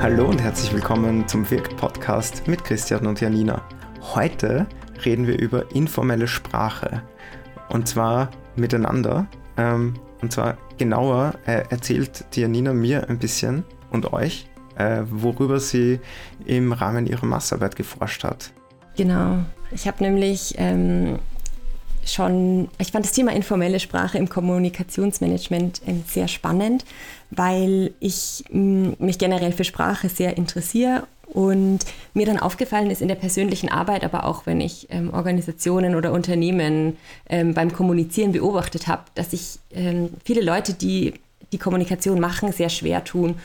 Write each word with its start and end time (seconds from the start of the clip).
Hallo 0.00 0.28
und 0.28 0.40
herzlich 0.40 0.72
willkommen 0.72 1.26
zum 1.26 1.50
Wirk-Podcast 1.50 2.46
mit 2.46 2.62
Christian 2.62 3.04
und 3.08 3.20
Janina. 3.20 3.66
Heute 4.14 4.68
reden 5.04 5.26
wir 5.26 5.36
über 5.36 5.74
informelle 5.74 6.28
Sprache 6.28 7.02
und 7.68 7.88
zwar 7.88 8.30
miteinander. 8.54 9.26
Ähm, 9.56 9.94
und 10.22 10.32
zwar 10.32 10.56
genauer 10.78 11.34
äh, 11.46 11.64
erzählt 11.70 12.26
die 12.34 12.42
Janina 12.42 12.72
mir 12.72 13.08
ein 13.08 13.18
bisschen 13.18 13.64
und 13.90 14.12
euch, 14.12 14.46
äh, 14.76 15.02
worüber 15.10 15.58
sie 15.58 15.98
im 16.46 16.72
Rahmen 16.72 17.08
ihrer 17.08 17.26
Masterarbeit 17.26 17.74
geforscht 17.74 18.22
hat. 18.22 18.52
Genau. 18.96 19.38
Ich 19.72 19.88
habe 19.88 20.04
nämlich 20.04 20.54
ähm, 20.58 21.18
schon, 22.06 22.68
ich 22.78 22.92
fand 22.92 23.04
das 23.04 23.12
Thema 23.12 23.32
informelle 23.32 23.80
Sprache 23.80 24.16
im 24.18 24.28
Kommunikationsmanagement 24.28 25.82
ähm, 25.86 26.04
sehr 26.06 26.28
spannend, 26.28 26.84
weil 27.30 27.92
ich 28.00 28.44
mh, 28.50 28.94
mich 28.98 29.18
generell 29.18 29.52
für 29.52 29.64
Sprache 29.64 30.08
sehr 30.08 30.36
interessiere 30.36 31.06
und 31.26 31.80
mir 32.14 32.26
dann 32.26 32.38
aufgefallen 32.38 32.90
ist 32.90 33.02
in 33.02 33.08
der 33.08 33.14
persönlichen 33.14 33.68
Arbeit, 33.68 34.02
aber 34.02 34.24
auch 34.24 34.46
wenn 34.46 34.60
ich 34.60 34.86
ähm, 34.90 35.12
Organisationen 35.12 35.94
oder 35.94 36.12
Unternehmen 36.12 36.96
ähm, 37.28 37.52
beim 37.54 37.72
Kommunizieren 37.72 38.32
beobachtet 38.32 38.86
habe, 38.86 39.02
dass 39.14 39.32
ich 39.32 39.58
ähm, 39.72 40.10
viele 40.24 40.40
Leute, 40.40 40.72
die 40.72 41.14
die 41.52 41.58
Kommunikation 41.58 42.20
machen, 42.20 42.52
sehr 42.52 42.68
schwer 42.68 43.04
tun. 43.04 43.36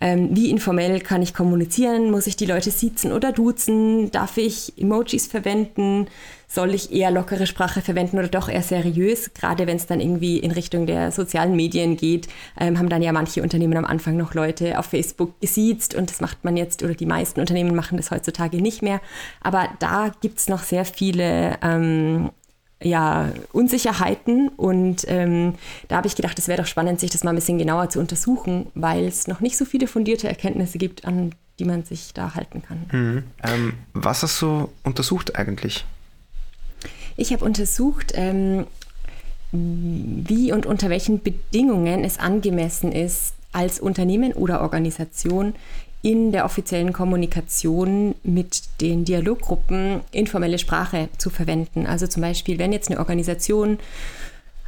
Ähm, 0.00 0.30
wie 0.32 0.50
informell 0.50 1.00
kann 1.00 1.22
ich 1.22 1.32
kommunizieren? 1.32 2.10
Muss 2.10 2.26
ich 2.26 2.36
die 2.36 2.46
Leute 2.46 2.70
siezen 2.70 3.12
oder 3.12 3.32
duzen? 3.32 4.10
Darf 4.10 4.36
ich 4.36 4.74
Emojis 4.76 5.26
verwenden? 5.26 6.06
Soll 6.48 6.74
ich 6.74 6.92
eher 6.92 7.10
lockere 7.10 7.46
Sprache 7.46 7.80
verwenden 7.80 8.18
oder 8.18 8.28
doch 8.28 8.48
eher 8.48 8.62
seriös? 8.62 9.32
Gerade 9.34 9.66
wenn 9.66 9.76
es 9.76 9.86
dann 9.86 10.00
irgendwie 10.00 10.38
in 10.38 10.50
Richtung 10.50 10.86
der 10.86 11.10
sozialen 11.10 11.56
Medien 11.56 11.96
geht, 11.96 12.28
ähm, 12.60 12.78
haben 12.78 12.88
dann 12.88 13.02
ja 13.02 13.12
manche 13.12 13.42
Unternehmen 13.42 13.76
am 13.76 13.84
Anfang 13.84 14.16
noch 14.16 14.34
Leute 14.34 14.78
auf 14.78 14.86
Facebook 14.86 15.40
gesiezt 15.40 15.94
und 15.94 16.10
das 16.10 16.20
macht 16.20 16.44
man 16.44 16.56
jetzt 16.56 16.82
oder 16.82 16.94
die 16.94 17.06
meisten 17.06 17.40
Unternehmen 17.40 17.74
machen 17.74 17.96
das 17.96 18.10
heutzutage 18.10 18.60
nicht 18.60 18.82
mehr. 18.82 19.00
Aber 19.40 19.68
da 19.78 20.12
gibt 20.20 20.38
es 20.38 20.48
noch 20.48 20.62
sehr 20.62 20.84
viele 20.84 21.58
ähm, 21.62 22.30
ja, 22.82 23.32
Unsicherheiten 23.52 24.48
und 24.48 25.04
ähm, 25.08 25.54
da 25.88 25.96
habe 25.96 26.06
ich 26.06 26.16
gedacht, 26.16 26.38
es 26.38 26.46
wäre 26.46 26.60
doch 26.60 26.68
spannend, 26.68 27.00
sich 27.00 27.10
das 27.10 27.24
mal 27.24 27.30
ein 27.30 27.36
bisschen 27.36 27.58
genauer 27.58 27.88
zu 27.88 28.00
untersuchen, 28.00 28.66
weil 28.74 29.04
es 29.06 29.26
noch 29.28 29.40
nicht 29.40 29.56
so 29.56 29.64
viele 29.64 29.86
fundierte 29.86 30.28
Erkenntnisse 30.28 30.78
gibt, 30.78 31.04
an 31.06 31.32
die 31.58 31.64
man 31.64 31.84
sich 31.84 32.12
da 32.12 32.34
halten 32.34 32.62
kann. 32.62 32.86
Mhm. 32.92 33.22
Ähm, 33.42 33.72
was 33.94 34.22
hast 34.22 34.42
du 34.42 34.68
untersucht 34.84 35.36
eigentlich? 35.36 35.86
Ich 37.16 37.32
habe 37.32 37.44
untersucht, 37.44 38.12
ähm, 38.14 38.66
wie 39.52 40.52
und 40.52 40.66
unter 40.66 40.90
welchen 40.90 41.22
Bedingungen 41.22 42.04
es 42.04 42.18
angemessen 42.18 42.92
ist, 42.92 43.34
als 43.52 43.80
Unternehmen 43.80 44.34
oder 44.34 44.60
Organisation 44.60 45.54
in 46.02 46.32
der 46.32 46.44
offiziellen 46.44 46.92
Kommunikation 46.92 48.14
mit 48.22 48.62
den 48.80 49.04
Dialoggruppen 49.04 50.00
informelle 50.12 50.58
Sprache 50.58 51.08
zu 51.18 51.30
verwenden. 51.30 51.86
Also 51.86 52.06
zum 52.06 52.22
Beispiel, 52.22 52.58
wenn 52.58 52.72
jetzt 52.72 52.90
eine 52.90 53.00
Organisation 53.00 53.78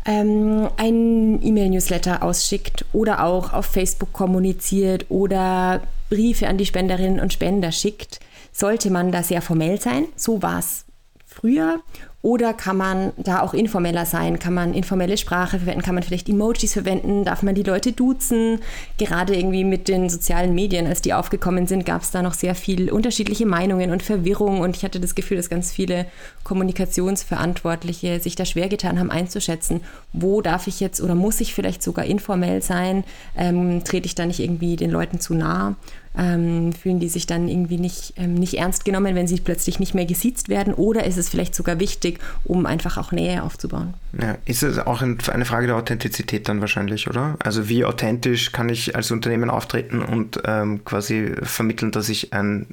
ähm, 0.05 0.69
ein 0.77 1.41
E-Mail-Newsletter 1.43 2.23
ausschickt 2.23 2.85
oder 2.93 3.25
auch 3.25 3.53
auf 3.53 3.67
Facebook 3.67 4.13
kommuniziert 4.13 5.07
oder 5.11 5.83
Briefe 6.09 6.49
an 6.49 6.59
die 6.59 6.67
Spenderinnen 6.67 7.21
und 7.21 7.33
Spender 7.33 7.73
schickt, 7.73 8.21
sollte 8.53 8.91
man 8.91 9.13
da 9.13 9.23
sehr 9.23 9.43
formell 9.43 9.81
sein. 9.81 10.07
So 10.17 10.43
war 10.43 10.59
es 10.59 10.87
früher 11.27 11.81
oder 12.21 12.53
kann 12.53 12.77
man 12.77 13.13
da 13.17 13.43
auch 13.43 13.55
informeller 13.55 14.05
sein? 14.05 14.41
Kann 14.41 14.53
man 14.53 14.75
informelle 14.75 15.17
Sprache 15.17 15.59
verwenden? 15.59 15.83
Kann 15.83 15.95
man 15.95 16.03
vielleicht 16.03 16.29
Emojis 16.29 16.73
verwenden? 16.73 17.25
Darf 17.25 17.45
man 17.45 17.55
die 17.55 17.63
Leute 17.63 17.93
duzen? 17.93 18.59
Gerade 18.97 19.37
irgendwie 19.37 19.63
mit 19.63 19.87
den 19.87 20.11
sozialen 20.11 20.53
Medien, 20.53 20.89
als 20.89 21.01
die 21.01 21.15
aufgekommen 21.15 21.69
sind, 21.69 21.87
gab 21.87 22.03
es 22.03 22.11
da 22.11 22.21
noch 22.21 22.35
sehr 22.35 22.57
viel 22.57 22.91
unterschiedliche 22.91 23.47
Meinungen 23.47 23.93
und 23.93 24.03
Verwirrung. 24.03 24.61
Und 24.61 24.77
ich 24.77 24.83
hatte 24.83 24.99
das 24.99 25.15
Gefühl, 25.15 25.37
dass 25.37 25.49
ganz 25.49 25.71
viele 25.71 26.07
Kommunikationsverantwortliche 26.43 28.19
sich 28.19 28.35
da 28.35 28.45
schwer 28.45 28.69
getan 28.69 28.99
haben, 28.99 29.13
einzuschätzen, 29.13 29.83
wo 30.13 30.43
darf 30.43 30.67
ich 30.67 30.81
jetzt 30.81 31.01
oder 31.01 31.15
muss 31.15 31.41
ich 31.41 31.55
vielleicht 31.55 31.85
sogar 31.85 32.05
informell 32.05 32.63
sein? 32.63 33.05
Ähm, 33.37 33.85
trete 33.85 34.07
ich 34.07 34.17
da 34.17 34.27
nicht 34.27 34.41
irgendwie 34.41 34.75
den 34.75 34.91
Leuten 34.91 35.21
zu 35.21 35.35
nah? 35.35 35.77
Ähm, 36.17 36.73
fühlen 36.73 37.01
die 37.01 37.09
sich 37.09 37.27
dann 37.27 37.49
irgendwie 37.49 37.79
nicht, 37.79 38.15
ähm, 38.17 38.35
nicht 38.35 38.55
ernst 38.55 38.85
genommen, 38.85 39.15
wenn 39.15 39.27
sie 39.27 39.41
plötzlich 39.41 39.79
nicht 39.79 39.95
mehr 39.95 40.07
gesiezt 40.07 40.49
werden? 40.49 40.75
Oder 40.75 41.05
ist 41.05 41.17
es 41.17 41.29
vielleicht 41.29 41.55
sogar 41.55 41.81
wichtig, 41.81 42.19
um 42.45 42.67
einfach 42.67 42.97
auch 42.99 43.13
Nähe 43.13 43.43
aufzubauen? 43.43 43.95
Ja, 44.21 44.37
ist 44.45 44.63
es 44.63 44.79
auch 44.79 45.03
eine 45.03 45.45
Frage 45.45 45.67
der 45.67 45.77
Authentizität 45.77 46.49
dann 46.49 46.61
wahrscheinlich, 46.61 47.09
oder? 47.09 47.37
Also 47.41 47.69
wie 47.69 47.85
authentisch 47.85 48.53
kann 48.53 48.69
ich 48.69 48.97
als 48.97 49.11
Unternehmen 49.11 49.51
auftreten 49.51 50.03
und 50.03 50.41
ähm, 50.45 50.85
quasi 50.85 51.33
vermitteln, 51.43 51.93
dass 51.93 52.09
ich 52.09 52.33
ein 52.33 52.67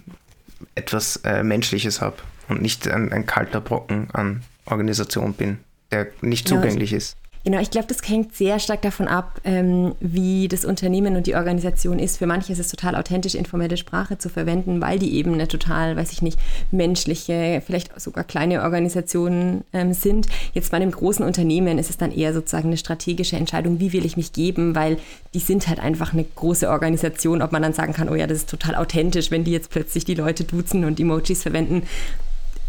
etwas 0.75 1.18
äh, 1.24 1.44
Menschliches 1.44 2.01
habe 2.01 2.18
und 2.47 2.62
nicht 2.62 2.88
ein, 2.88 3.12
ein 3.12 3.25
kalter 3.25 3.62
Brocken 3.62 4.07
an 4.13 4.44
Organisation 4.66 5.34
bin, 5.34 5.59
der 5.91 6.07
nicht 6.22 6.47
zugänglich 6.47 6.91
ja, 6.91 6.97
ist. 6.97 7.18
Genau, 7.45 7.59
ich 7.59 7.69
glaube, 7.69 7.88
das 7.88 7.97
hängt 8.09 8.35
sehr 8.35 8.57
stark 8.57 8.81
davon 8.81 9.07
ab, 9.07 9.39
ähm, 9.44 9.94
wie 10.00 10.47
das 10.47 10.66
Unternehmen 10.66 11.16
und 11.16 11.28
die 11.28 11.35
Organisation 11.35 12.00
ist. 12.00 12.17
Für 12.17 12.25
manche 12.25 12.51
ist 12.51 12.57
es 12.57 12.69
total 12.69 12.95
authentisch, 12.95 13.35
informelle 13.35 13.78
Sprache 13.78 14.17
zu 14.17 14.29
verwenden, 14.29 14.81
weil 14.81 14.97
die 14.97 15.13
eben 15.13 15.31
eine 15.35 15.47
total, 15.47 15.95
weiß 15.95 16.11
ich 16.11 16.23
nicht, 16.23 16.39
menschliche, 16.72 17.61
vielleicht 17.63 18.01
sogar 18.01 18.23
kleine 18.23 18.63
Organisation 18.63 19.63
ähm, 19.73 19.94
sind. 19.94 20.25
Jetzt 20.53 20.72
bei 20.72 20.78
einem 20.78 20.89
großen 20.89 21.23
Unternehmen 21.23 21.78
ist 21.78 21.91
es 21.91 21.97
dann 21.97 22.11
eher 22.11 22.33
sozusagen 22.33 22.69
eine 22.69 22.78
strategische 22.78 23.35
Entscheidung, 23.35 23.79
wie 23.79 23.94
will 23.94 24.06
ich 24.06 24.17
mich 24.17 24.33
geben, 24.33 24.73
weil 24.73 24.97
die 25.35 25.39
sind 25.39 25.67
halt 25.67 25.79
einfach 25.79 26.13
eine 26.13 26.23
große 26.23 26.67
Organisation, 26.67 27.44
ob 27.44 27.51
man 27.51 27.62
dann 27.62 27.73
sagen 27.73 27.94
kann, 27.94 28.09
oh 28.09 28.16
ja, 28.16 28.25
das 28.25 28.39
ist 28.39 28.50
total 28.50 28.73
authentisch, 28.73 29.29
wenn 29.29 29.44
die 29.44 29.51
jetzt 29.51 29.69
plötzlich 29.69 30.03
die 30.03 30.16
Leute 30.16 30.45
duzen 30.45 30.83
und 30.83 31.00
Emojis 31.00 31.44
verwenden 31.44 31.83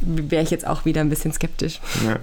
wäre 0.01 0.43
ich 0.43 0.51
jetzt 0.51 0.67
auch 0.67 0.85
wieder 0.85 1.01
ein 1.01 1.09
bisschen 1.09 1.33
skeptisch. 1.33 1.81
Ja, 2.05 2.19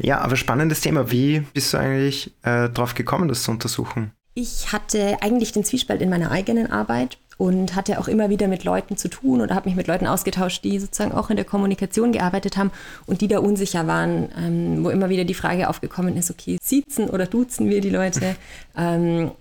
ja 0.00 0.18
aber 0.20 0.36
spannendes 0.36 0.80
Thema. 0.80 1.10
Wie 1.10 1.40
bist 1.52 1.72
du 1.72 1.78
eigentlich 1.78 2.28
äh, 2.42 2.68
darauf 2.68 2.94
gekommen, 2.94 3.28
das 3.28 3.42
zu 3.42 3.50
untersuchen? 3.50 4.12
Ich 4.34 4.72
hatte 4.72 5.18
eigentlich 5.20 5.52
den 5.52 5.64
Zwiespalt 5.64 6.02
in 6.02 6.10
meiner 6.10 6.30
eigenen 6.30 6.70
Arbeit 6.70 7.18
und 7.36 7.74
hatte 7.74 7.98
auch 7.98 8.08
immer 8.08 8.30
wieder 8.30 8.48
mit 8.48 8.64
Leuten 8.64 8.96
zu 8.96 9.08
tun 9.08 9.40
oder 9.40 9.54
habe 9.54 9.68
mich 9.68 9.76
mit 9.76 9.86
Leuten 9.86 10.06
ausgetauscht, 10.06 10.64
die 10.64 10.78
sozusagen 10.78 11.12
auch 11.12 11.30
in 11.30 11.36
der 11.36 11.44
Kommunikation 11.44 12.12
gearbeitet 12.12 12.56
haben 12.56 12.70
und 13.06 13.20
die 13.20 13.28
da 13.28 13.38
unsicher 13.38 13.86
waren, 13.86 14.28
ähm, 14.36 14.84
wo 14.84 14.90
immer 14.90 15.08
wieder 15.08 15.24
die 15.24 15.34
Frage 15.34 15.68
aufgekommen 15.68 16.16
ist, 16.16 16.30
okay, 16.30 16.58
siezen 16.62 17.10
oder 17.10 17.26
duzen 17.26 17.68
wir 17.68 17.80
die 17.80 17.90
Leute? 17.90 18.36
ähm, 18.76 19.32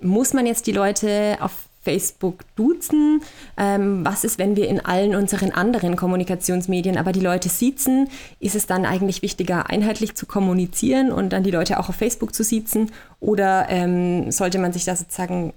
muss 0.00 0.32
man 0.32 0.46
jetzt 0.46 0.66
die 0.66 0.72
Leute 0.72 1.38
auf 1.40 1.67
Facebook 1.80 2.44
duzen? 2.56 3.22
Ähm, 3.56 4.04
was 4.04 4.24
ist, 4.24 4.38
wenn 4.38 4.56
wir 4.56 4.68
in 4.68 4.84
allen 4.84 5.14
unseren 5.14 5.50
anderen 5.52 5.96
Kommunikationsmedien 5.96 6.96
aber 6.96 7.12
die 7.12 7.20
Leute 7.20 7.48
siezen? 7.48 8.08
Ist 8.40 8.54
es 8.54 8.66
dann 8.66 8.84
eigentlich 8.84 9.22
wichtiger, 9.22 9.70
einheitlich 9.70 10.14
zu 10.14 10.26
kommunizieren 10.26 11.12
und 11.12 11.32
dann 11.32 11.42
die 11.42 11.50
Leute 11.50 11.78
auch 11.78 11.88
auf 11.88 11.96
Facebook 11.96 12.34
zu 12.34 12.42
siezen? 12.42 12.90
Oder 13.20 13.66
ähm, 13.68 14.30
sollte 14.30 14.58
man 14.58 14.72
sich 14.72 14.84
da 14.84 14.96
sozusagen 14.96 15.52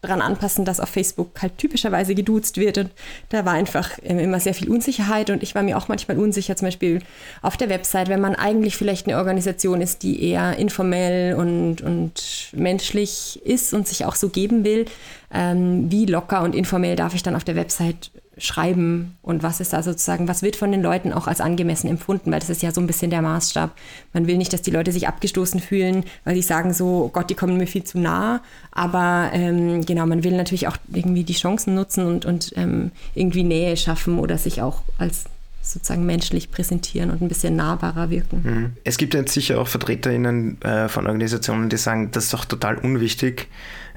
daran 0.00 0.20
anpassen, 0.20 0.64
dass 0.64 0.80
auf 0.80 0.88
Facebook 0.88 1.42
halt 1.42 1.58
typischerweise 1.58 2.14
geduzt 2.14 2.56
wird. 2.56 2.78
Und 2.78 2.90
da 3.30 3.44
war 3.44 3.54
einfach 3.54 3.90
ähm, 4.02 4.18
immer 4.18 4.40
sehr 4.40 4.54
viel 4.54 4.70
Unsicherheit 4.70 5.30
und 5.30 5.42
ich 5.42 5.54
war 5.54 5.62
mir 5.62 5.76
auch 5.76 5.88
manchmal 5.88 6.18
unsicher, 6.18 6.56
zum 6.56 6.66
Beispiel 6.68 7.00
auf 7.42 7.56
der 7.56 7.68
Website, 7.68 8.08
wenn 8.08 8.20
man 8.20 8.34
eigentlich 8.34 8.76
vielleicht 8.76 9.06
eine 9.06 9.16
Organisation 9.16 9.80
ist, 9.80 10.02
die 10.02 10.22
eher 10.22 10.56
informell 10.56 11.34
und, 11.34 11.82
und 11.82 12.50
menschlich 12.52 13.40
ist 13.44 13.74
und 13.74 13.88
sich 13.88 14.04
auch 14.04 14.14
so 14.14 14.28
geben 14.28 14.64
will, 14.64 14.86
ähm, 15.32 15.90
wie 15.90 16.06
locker 16.06 16.42
und 16.42 16.54
informell 16.54 16.96
darf 16.96 17.14
ich 17.14 17.22
dann 17.22 17.36
auf 17.36 17.44
der 17.44 17.56
Website 17.56 18.10
schreiben 18.38 19.16
und 19.22 19.42
was 19.42 19.60
ist 19.60 19.72
da 19.72 19.82
sozusagen, 19.82 20.28
was 20.28 20.42
wird 20.42 20.56
von 20.56 20.72
den 20.72 20.82
Leuten 20.82 21.12
auch 21.12 21.26
als 21.26 21.40
angemessen 21.40 21.88
empfunden, 21.88 22.30
weil 22.30 22.40
das 22.40 22.50
ist 22.50 22.62
ja 22.62 22.72
so 22.72 22.80
ein 22.80 22.86
bisschen 22.86 23.10
der 23.10 23.22
Maßstab. 23.22 23.70
Man 24.12 24.26
will 24.26 24.38
nicht, 24.38 24.52
dass 24.52 24.62
die 24.62 24.70
Leute 24.70 24.92
sich 24.92 25.08
abgestoßen 25.08 25.60
fühlen, 25.60 26.04
weil 26.24 26.34
sie 26.34 26.42
sagen 26.42 26.72
so, 26.72 27.04
oh 27.04 27.08
Gott, 27.08 27.30
die 27.30 27.34
kommen 27.34 27.56
mir 27.56 27.66
viel 27.66 27.84
zu 27.84 27.98
nah, 27.98 28.40
aber 28.72 29.30
ähm, 29.32 29.84
genau, 29.84 30.06
man 30.06 30.24
will 30.24 30.36
natürlich 30.36 30.68
auch 30.68 30.76
irgendwie 30.92 31.24
die 31.24 31.34
Chancen 31.34 31.74
nutzen 31.74 32.06
und, 32.06 32.24
und 32.24 32.52
ähm, 32.56 32.92
irgendwie 33.14 33.44
Nähe 33.44 33.76
schaffen 33.76 34.18
oder 34.18 34.38
sich 34.38 34.62
auch 34.62 34.82
als 34.98 35.24
sozusagen 35.72 36.06
menschlich 36.06 36.50
präsentieren 36.50 37.10
und 37.10 37.20
ein 37.20 37.28
bisschen 37.28 37.56
nahbarer 37.56 38.10
wirken. 38.10 38.42
Mhm. 38.42 38.72
Es 38.84 38.96
gibt 38.96 39.14
jetzt 39.14 39.34
sicher 39.34 39.60
auch 39.60 39.68
VertreterInnen 39.68 40.60
äh, 40.62 40.88
von 40.88 41.06
Organisationen, 41.06 41.68
die 41.68 41.76
sagen, 41.76 42.10
das 42.10 42.24
ist 42.24 42.32
doch 42.32 42.44
total 42.44 42.78
unwichtig, 42.78 43.48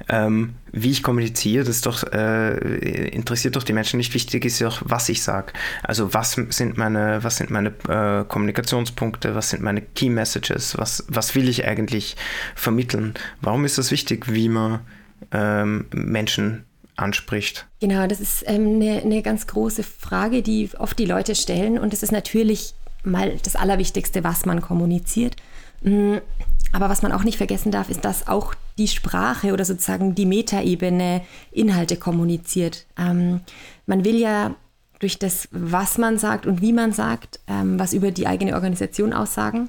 ähm, 0.08 0.54
wie 0.72 0.90
ich 0.90 1.02
kommuniziere, 1.02 1.64
das 1.64 1.80
doch, 1.80 2.02
äh, 2.12 2.56
interessiert 3.08 3.56
doch 3.56 3.62
die 3.62 3.72
Menschen 3.72 3.98
nicht. 3.98 4.14
Wichtig 4.14 4.44
ist 4.44 4.58
ja 4.58 4.68
auch, 4.68 4.82
was 4.84 5.08
ich 5.08 5.22
sage. 5.22 5.52
Also 5.82 6.14
was 6.14 6.32
sind 6.32 6.76
meine, 6.76 7.22
was 7.22 7.36
sind 7.36 7.50
meine 7.50 7.68
äh, 7.88 8.24
Kommunikationspunkte, 8.24 9.34
was 9.34 9.50
sind 9.50 9.62
meine 9.62 9.82
Key 9.82 10.08
Messages, 10.08 10.76
was, 10.78 11.04
was 11.08 11.34
will 11.34 11.48
ich 11.48 11.66
eigentlich 11.66 12.16
vermitteln? 12.54 13.14
Warum 13.40 13.64
ist 13.64 13.78
das 13.78 13.90
wichtig, 13.90 14.32
wie 14.32 14.48
man 14.48 14.80
ähm, 15.30 15.86
Menschen 15.92 16.64
anspricht? 16.96 17.66
Genau, 17.80 18.06
das 18.06 18.20
ist 18.20 18.44
ähm, 18.46 18.80
eine, 18.80 19.02
eine 19.02 19.22
ganz 19.22 19.46
große 19.46 19.82
Frage, 19.82 20.42
die 20.42 20.70
oft 20.78 20.98
die 20.98 21.06
Leute 21.06 21.34
stellen. 21.34 21.78
Und 21.78 21.92
es 21.92 22.02
ist 22.02 22.12
natürlich 22.12 22.74
mal 23.04 23.36
das 23.42 23.56
Allerwichtigste, 23.56 24.24
was 24.24 24.46
man 24.46 24.60
kommuniziert. 24.60 25.36
Mm, 25.82 26.16
aber 26.72 26.88
was 26.88 27.02
man 27.02 27.12
auch 27.12 27.24
nicht 27.24 27.36
vergessen 27.36 27.70
darf, 27.70 27.90
ist, 27.90 28.04
dass 28.04 28.28
auch 28.28 28.54
die 28.78 28.88
Sprache 28.88 29.52
oder 29.52 29.64
sozusagen 29.64 30.14
die 30.14 30.26
Metaebene 30.26 31.22
Inhalte 31.50 31.96
kommuniziert. 31.96 32.86
Ähm, 32.98 33.40
man 33.86 34.04
will 34.04 34.16
ja 34.16 34.54
durch 34.98 35.18
das, 35.18 35.48
was 35.50 35.98
man 35.98 36.18
sagt 36.18 36.46
und 36.46 36.62
wie 36.62 36.72
man 36.72 36.92
sagt, 36.92 37.40
ähm, 37.48 37.78
was 37.78 37.92
über 37.92 38.10
die 38.10 38.26
eigene 38.26 38.54
Organisation 38.54 39.12
aussagen. 39.12 39.68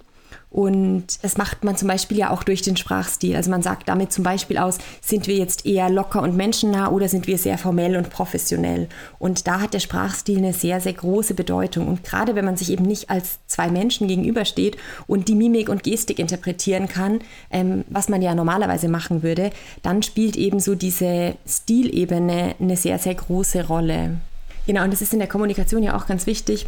Und 0.54 1.24
das 1.24 1.36
macht 1.36 1.64
man 1.64 1.76
zum 1.78 1.88
Beispiel 1.88 2.20
ja 2.20 2.30
auch 2.30 2.44
durch 2.44 2.62
den 2.62 2.78
Sprachstil. 2.78 3.36
Also 3.36 3.50
man 3.50 3.64
sagt 3.64 3.90
damit 3.90 4.14
zum 4.14 4.24
Beispiel 4.24 4.60
aus, 4.60 4.78
sind 5.02 5.26
wir 5.26 5.36
jetzt 5.36 5.66
eher 5.66 5.90
locker 5.90 6.22
und 6.22 6.38
menschennah 6.38 6.92
oder 6.92 7.10
sind 7.10 7.26
wir 7.26 7.40
sehr 7.40 7.58
formell 7.58 7.98
und 7.98 8.12
professionell. 8.12 8.88
Und 9.18 9.48
da 9.48 9.62
hat 9.62 9.74
der 9.74 9.80
Sprachstil 9.80 10.38
eine 10.38 10.54
sehr, 10.54 10.80
sehr 10.80 10.94
große 10.94 11.34
Bedeutung. 11.34 11.88
Und 11.88 12.04
gerade 12.04 12.36
wenn 12.36 12.46
man 12.46 12.56
sich 12.56 12.72
eben 12.72 12.86
nicht 12.86 13.10
als 13.10 13.40
zwei 13.48 13.72
Menschen 13.72 14.08
gegenübersteht 14.08 14.78
und 15.08 15.28
die 15.28 15.34
Mimik 15.34 15.70
und 15.70 15.82
Gestik 15.82 16.20
interpretieren 16.20 16.88
kann, 16.88 17.22
ähm, 17.50 17.84
was 17.90 18.08
man 18.08 18.22
ja 18.22 18.36
normalerweise 18.36 18.90
machen 18.90 19.24
würde, 19.24 19.50
dann 19.82 20.04
spielt 20.04 20.38
eben 20.38 20.60
so 20.60 20.76
diese 20.76 21.34
Stilebene 21.48 22.54
eine 22.60 22.78
sehr, 22.78 23.00
sehr 23.00 23.16
große 23.16 23.66
Rolle. 23.66 24.18
Genau, 24.68 24.84
und 24.84 24.94
das 24.94 25.02
ist 25.02 25.14
in 25.14 25.20
der 25.20 25.28
Kommunikation 25.28 25.82
ja 25.82 25.98
auch 25.98 26.06
ganz 26.06 26.28
wichtig 26.28 26.68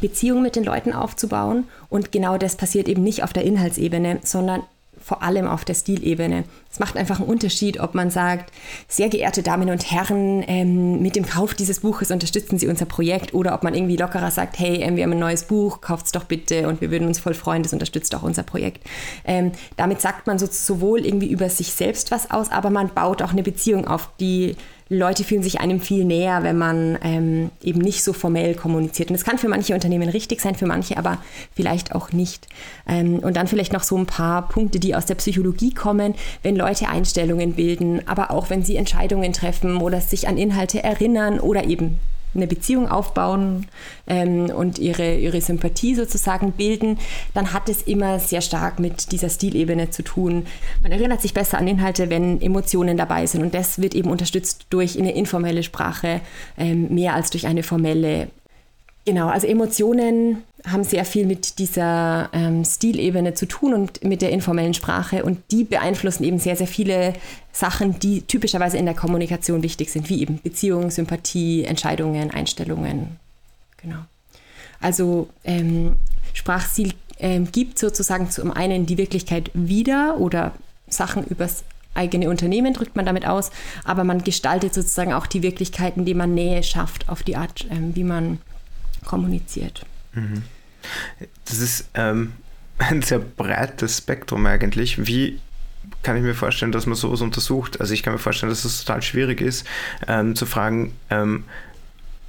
Beziehungen 0.00 0.42
mit 0.42 0.56
den 0.56 0.64
Leuten 0.64 0.92
aufzubauen. 0.92 1.64
Und 1.88 2.12
genau 2.12 2.38
das 2.38 2.56
passiert 2.56 2.88
eben 2.88 3.02
nicht 3.02 3.22
auf 3.22 3.32
der 3.32 3.44
Inhaltsebene, 3.44 4.20
sondern 4.22 4.62
vor 5.02 5.22
allem 5.22 5.46
auf 5.46 5.64
der 5.64 5.74
Stilebene. 5.74 6.44
Es 6.70 6.78
macht 6.80 6.96
einfach 6.96 7.18
einen 7.18 7.28
Unterschied, 7.28 7.80
ob 7.80 7.94
man 7.94 8.10
sagt, 8.10 8.52
sehr 8.88 9.08
geehrte 9.08 9.42
Damen 9.42 9.70
und 9.70 9.90
Herren, 9.90 10.44
ähm, 10.46 11.00
mit 11.00 11.16
dem 11.16 11.24
Kauf 11.24 11.54
dieses 11.54 11.80
Buches 11.80 12.10
unterstützen 12.10 12.58
Sie 12.58 12.68
unser 12.68 12.84
Projekt 12.84 13.32
oder 13.32 13.54
ob 13.54 13.62
man 13.62 13.74
irgendwie 13.74 13.96
lockerer 13.96 14.30
sagt, 14.30 14.58
hey, 14.58 14.82
ähm, 14.82 14.96
wir 14.96 15.04
haben 15.04 15.12
ein 15.12 15.18
neues 15.18 15.44
Buch, 15.44 15.80
kauft 15.80 16.06
es 16.06 16.12
doch 16.12 16.24
bitte 16.24 16.68
und 16.68 16.80
wir 16.80 16.90
würden 16.90 17.08
uns 17.08 17.18
voll 17.18 17.34
freuen, 17.34 17.62
das 17.62 17.72
unterstützt 17.72 18.14
auch 18.14 18.22
unser 18.22 18.42
Projekt. 18.42 18.86
Ähm, 19.24 19.52
damit 19.76 20.02
sagt 20.02 20.26
man 20.26 20.38
so, 20.38 20.46
sowohl 20.46 21.06
irgendwie 21.06 21.30
über 21.30 21.48
sich 21.48 21.72
selbst 21.72 22.10
was 22.10 22.30
aus, 22.30 22.50
aber 22.50 22.68
man 22.68 22.88
baut 22.94 23.22
auch 23.22 23.32
eine 23.32 23.42
Beziehung 23.42 23.86
auf, 23.86 24.10
die 24.20 24.56
Leute 24.90 25.22
fühlen 25.22 25.42
sich 25.42 25.60
einem 25.60 25.80
viel 25.80 26.04
näher, 26.04 26.42
wenn 26.42 26.56
man 26.56 26.98
ähm, 27.02 27.50
eben 27.62 27.80
nicht 27.80 28.02
so 28.02 28.14
formell 28.14 28.54
kommuniziert. 28.54 29.10
Und 29.10 29.18
das 29.18 29.24
kann 29.24 29.36
für 29.36 29.48
manche 29.48 29.74
Unternehmen 29.74 30.08
richtig 30.08 30.40
sein, 30.40 30.54
für 30.54 30.66
manche 30.66 30.96
aber 30.96 31.18
vielleicht 31.54 31.94
auch 31.94 32.12
nicht. 32.12 32.46
Ähm, 32.88 33.18
und 33.18 33.36
dann 33.36 33.46
vielleicht 33.48 33.74
noch 33.74 33.82
so 33.82 33.98
ein 33.98 34.06
paar 34.06 34.48
Punkte, 34.48 34.80
die 34.80 34.94
aus 34.94 35.04
der 35.04 35.16
Psychologie 35.16 35.74
kommen, 35.74 36.14
wenn 36.42 36.56
Leute 36.58 36.88
Einstellungen 36.88 37.54
bilden, 37.54 38.06
aber 38.06 38.30
auch 38.30 38.50
wenn 38.50 38.62
sie 38.62 38.76
Entscheidungen 38.76 39.32
treffen 39.32 39.78
oder 39.78 40.00
sich 40.00 40.28
an 40.28 40.36
Inhalte 40.36 40.82
erinnern 40.82 41.40
oder 41.40 41.64
eben 41.64 41.98
eine 42.34 42.46
Beziehung 42.46 42.88
aufbauen 42.88 43.66
ähm, 44.06 44.50
und 44.50 44.78
ihre, 44.78 45.16
ihre 45.16 45.40
Sympathie 45.40 45.94
sozusagen 45.94 46.52
bilden, 46.52 46.98
dann 47.34 47.52
hat 47.52 47.68
es 47.68 47.82
immer 47.82 48.18
sehr 48.18 48.40
stark 48.40 48.78
mit 48.78 49.12
dieser 49.12 49.30
Stilebene 49.30 49.90
zu 49.90 50.02
tun. 50.02 50.46
Man 50.82 50.92
erinnert 50.92 51.22
sich 51.22 51.34
besser 51.34 51.58
an 51.58 51.68
Inhalte, 51.68 52.10
wenn 52.10 52.40
Emotionen 52.40 52.96
dabei 52.96 53.26
sind 53.26 53.42
und 53.42 53.54
das 53.54 53.80
wird 53.80 53.94
eben 53.94 54.10
unterstützt 54.10 54.66
durch 54.70 54.98
eine 54.98 55.14
informelle 55.14 55.62
Sprache 55.62 56.20
ähm, 56.56 56.94
mehr 56.94 57.14
als 57.14 57.30
durch 57.30 57.46
eine 57.46 57.62
formelle. 57.62 58.28
Genau, 59.04 59.28
also 59.28 59.46
Emotionen 59.46 60.42
haben 60.66 60.84
sehr 60.84 61.04
viel 61.04 61.24
mit 61.24 61.58
dieser 61.58 62.30
ähm, 62.32 62.64
Stilebene 62.64 63.34
zu 63.34 63.46
tun 63.46 63.74
und 63.74 64.02
mit 64.02 64.22
der 64.22 64.30
informellen 64.30 64.74
Sprache 64.74 65.24
und 65.24 65.38
die 65.50 65.64
beeinflussen 65.64 66.24
eben 66.24 66.38
sehr, 66.38 66.56
sehr 66.56 66.66
viele 66.66 67.14
Sachen, 67.52 67.98
die 68.00 68.22
typischerweise 68.22 68.76
in 68.76 68.84
der 68.84 68.94
Kommunikation 68.94 69.62
wichtig 69.62 69.90
sind, 69.90 70.08
wie 70.08 70.20
eben 70.20 70.40
Beziehung, 70.42 70.90
Sympathie, 70.90 71.64
Entscheidungen, 71.64 72.30
Einstellungen. 72.30 73.16
Genau. 73.76 74.00
Also 74.80 75.28
ähm, 75.44 75.96
Sprachstil 76.34 76.94
ähm, 77.20 77.50
gibt 77.50 77.78
sozusagen 77.78 78.30
zum 78.30 78.50
einen 78.52 78.86
die 78.86 78.98
Wirklichkeit 78.98 79.50
wieder 79.54 80.18
oder 80.18 80.52
Sachen 80.88 81.24
übers 81.24 81.64
eigene 81.94 82.30
Unternehmen 82.30 82.74
drückt 82.74 82.94
man 82.96 83.06
damit 83.06 83.26
aus, 83.26 83.50
aber 83.84 84.04
man 84.04 84.22
gestaltet 84.22 84.72
sozusagen 84.72 85.12
auch 85.12 85.26
die 85.26 85.42
Wirklichkeiten, 85.42 86.04
die 86.04 86.14
man 86.14 86.34
Nähe 86.34 86.62
schafft 86.62 87.08
auf 87.08 87.22
die 87.22 87.36
Art, 87.36 87.66
ähm, 87.70 87.94
wie 87.96 88.04
man 88.04 88.38
kommuniziert. 89.04 89.84
Das 91.44 91.58
ist 91.58 91.88
ähm, 91.94 92.32
ein 92.78 93.02
sehr 93.02 93.18
breites 93.18 93.98
Spektrum 93.98 94.46
eigentlich. 94.46 95.06
Wie 95.06 95.40
kann 96.02 96.16
ich 96.16 96.22
mir 96.22 96.34
vorstellen, 96.34 96.72
dass 96.72 96.86
man 96.86 96.96
sowas 96.96 97.20
untersucht? 97.20 97.80
Also 97.80 97.94
ich 97.94 98.02
kann 98.02 98.12
mir 98.12 98.18
vorstellen, 98.18 98.50
dass 98.50 98.64
es 98.64 98.84
total 98.84 99.02
schwierig 99.02 99.40
ist, 99.40 99.66
ähm, 100.06 100.36
zu 100.36 100.46
fragen, 100.46 100.92
ähm, 101.10 101.44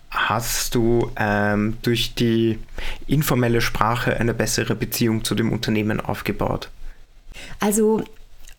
hast 0.09 0.75
du 0.75 1.11
ähm, 1.17 1.77
durch 1.81 2.15
die 2.15 2.57
informelle 3.07 3.61
Sprache 3.61 4.17
eine 4.17 4.33
bessere 4.33 4.75
Beziehung 4.75 5.23
zu 5.23 5.35
dem 5.35 5.51
Unternehmen 5.51 5.99
aufgebaut? 5.99 6.69
Also 7.59 8.03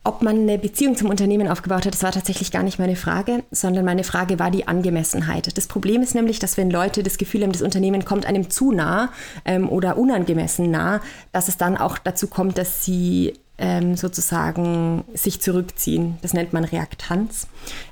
ob 0.03 0.23
man 0.23 0.37
eine 0.41 0.59
Beziehung 0.59 0.97
zum 0.97 1.11
Unternehmen 1.11 1.47
aufgebaut 1.47 1.85
hat, 1.85 1.93
das 1.93 2.03
war 2.03 2.13
tatsächlich 2.13 2.51
gar 2.51 2.63
nicht 2.63 2.79
meine 2.79 2.97
Frage, 2.97 3.45
sondern 3.51 3.85
meine 3.85 4.03
Frage 4.03 4.39
war 4.39 4.51
die 4.51 4.67
Angemessenheit. 4.67 5.57
Das 5.57 5.67
Problem 5.67 6.01
ist 6.01 6.15
nämlich, 6.15 6.39
dass 6.39 6.57
wenn 6.57 6.71
Leute 6.71 7.03
das 7.03 7.19
Gefühl 7.19 7.43
haben, 7.43 7.53
das 7.53 7.61
Unternehmen 7.61 8.05
kommt 8.07 8.25
einem 8.25 8.49
zu 8.49 8.73
nah 8.73 9.11
ähm, 9.45 9.69
oder 9.69 9.99
unangemessen 9.99 10.71
nah, 10.71 11.03
dass 11.33 11.49
es 11.49 11.59
dann 11.59 11.77
auch 11.77 11.99
dazu 11.99 12.29
kommt, 12.29 12.57
dass 12.57 12.83
sie 12.83 13.35
ähm, 13.59 13.95
sozusagen 13.95 15.05
sich 15.13 15.43
zurückziehen. 15.43 16.17
Das 16.23 16.33
nennt 16.33 16.55
man 16.55 16.65
Reaktanz. 16.65 17.47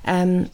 Ähm, 0.05 0.49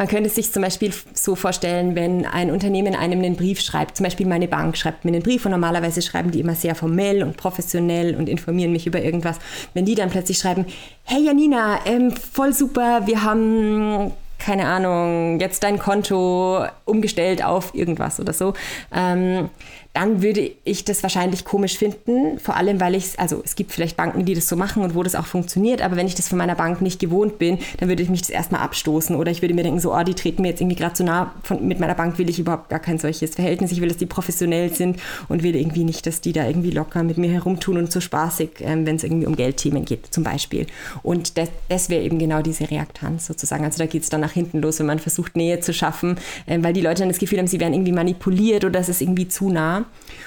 man 0.00 0.08
könnte 0.08 0.28
es 0.30 0.34
sich 0.34 0.50
zum 0.50 0.62
Beispiel 0.62 0.94
so 1.12 1.34
vorstellen, 1.34 1.94
wenn 1.94 2.24
ein 2.24 2.50
Unternehmen 2.50 2.94
einem 2.94 3.18
einen 3.18 3.36
Brief 3.36 3.60
schreibt, 3.60 3.98
zum 3.98 4.04
Beispiel 4.04 4.26
meine 4.26 4.48
Bank 4.48 4.78
schreibt 4.78 5.04
mir 5.04 5.12
einen 5.12 5.22
Brief 5.22 5.44
und 5.44 5.50
normalerweise 5.50 6.00
schreiben 6.00 6.30
die 6.30 6.40
immer 6.40 6.54
sehr 6.54 6.74
formell 6.74 7.22
und 7.22 7.36
professionell 7.36 8.16
und 8.16 8.26
informieren 8.26 8.72
mich 8.72 8.86
über 8.86 9.02
irgendwas. 9.02 9.36
Wenn 9.74 9.84
die 9.84 9.94
dann 9.94 10.08
plötzlich 10.08 10.38
schreiben, 10.38 10.64
hey 11.02 11.22
Janina, 11.22 11.80
ähm, 11.84 12.12
voll 12.12 12.54
super, 12.54 13.02
wir 13.06 13.24
haben 13.24 14.12
keine 14.38 14.66
Ahnung, 14.68 15.38
jetzt 15.38 15.64
dein 15.64 15.78
Konto 15.78 16.64
umgestellt 16.86 17.44
auf 17.44 17.74
irgendwas 17.74 18.18
oder 18.18 18.32
so, 18.32 18.54
ähm, 18.94 19.50
dann 19.92 20.22
würde 20.22 20.52
ich 20.64 20.84
das 20.84 21.02
wahrscheinlich 21.02 21.44
komisch 21.44 21.76
finden. 21.76 22.38
Vor 22.38 22.56
allem, 22.56 22.80
weil 22.80 22.94
ich 22.94 23.06
es, 23.06 23.18
also 23.18 23.42
es 23.44 23.56
gibt 23.56 23.72
vielleicht 23.72 23.96
Banken, 23.96 24.24
die 24.24 24.34
das 24.34 24.48
so 24.48 24.54
machen 24.54 24.84
und 24.84 24.94
wo 24.94 25.02
das 25.02 25.16
auch 25.16 25.26
funktioniert, 25.26 25.82
aber 25.82 25.96
wenn 25.96 26.06
ich 26.06 26.14
das 26.14 26.28
von 26.28 26.38
meiner 26.38 26.54
Bank 26.54 26.80
nicht 26.80 27.00
gewohnt 27.00 27.38
bin, 27.38 27.58
dann 27.78 27.88
würde 27.88 28.02
ich 28.02 28.08
mich 28.08 28.20
das 28.20 28.30
erstmal 28.30 28.60
abstoßen 28.60 29.16
oder 29.16 29.32
ich 29.32 29.42
würde 29.42 29.52
mir 29.54 29.64
denken, 29.64 29.80
so, 29.80 29.92
oh, 29.92 30.02
die 30.04 30.14
treten 30.14 30.42
mir 30.42 30.48
jetzt 30.48 30.60
irgendwie 30.60 30.76
gerade 30.76 30.96
so 30.96 31.02
nah, 31.02 31.34
von, 31.42 31.66
mit 31.66 31.80
meiner 31.80 31.96
Bank 31.96 32.18
will 32.18 32.30
ich 32.30 32.38
überhaupt 32.38 32.68
gar 32.68 32.78
kein 32.78 32.98
solches 32.98 33.34
Verhältnis. 33.34 33.72
Ich 33.72 33.80
will, 33.80 33.88
dass 33.88 33.96
die 33.96 34.06
professionell 34.06 34.72
sind 34.72 35.00
und 35.28 35.42
will 35.42 35.56
irgendwie 35.56 35.82
nicht, 35.82 36.06
dass 36.06 36.20
die 36.20 36.32
da 36.32 36.46
irgendwie 36.46 36.70
locker 36.70 37.02
mit 37.02 37.18
mir 37.18 37.30
herumtun 37.30 37.76
und 37.76 37.90
so 37.90 38.00
spaßig, 38.00 38.50
ähm, 38.60 38.86
wenn 38.86 38.96
es 38.96 39.04
irgendwie 39.04 39.26
um 39.26 39.34
Geldthemen 39.34 39.84
geht, 39.84 40.06
zum 40.14 40.22
Beispiel. 40.22 40.66
Und 41.02 41.36
das, 41.36 41.48
das 41.68 41.90
wäre 41.90 42.04
eben 42.04 42.20
genau 42.20 42.42
diese 42.42 42.70
Reaktanz 42.70 43.26
sozusagen. 43.26 43.64
Also 43.64 43.78
da 43.78 43.86
geht 43.86 44.04
es 44.04 44.08
dann 44.08 44.20
nach 44.20 44.32
hinten 44.32 44.60
los, 44.60 44.78
wenn 44.78 44.86
man 44.86 45.00
versucht, 45.00 45.36
Nähe 45.36 45.58
zu 45.58 45.74
schaffen, 45.74 46.16
ähm, 46.46 46.62
weil 46.62 46.72
die 46.72 46.80
Leute 46.80 47.00
dann 47.00 47.08
das 47.08 47.18
Gefühl 47.18 47.38
haben, 47.38 47.48
sie 47.48 47.58
werden 47.58 47.74
irgendwie 47.74 47.92
manipuliert 47.92 48.64
oder 48.64 48.78
es 48.78 48.88
ist 48.88 49.00
irgendwie 49.00 49.26
zu 49.26 49.50
nah. 49.50 49.79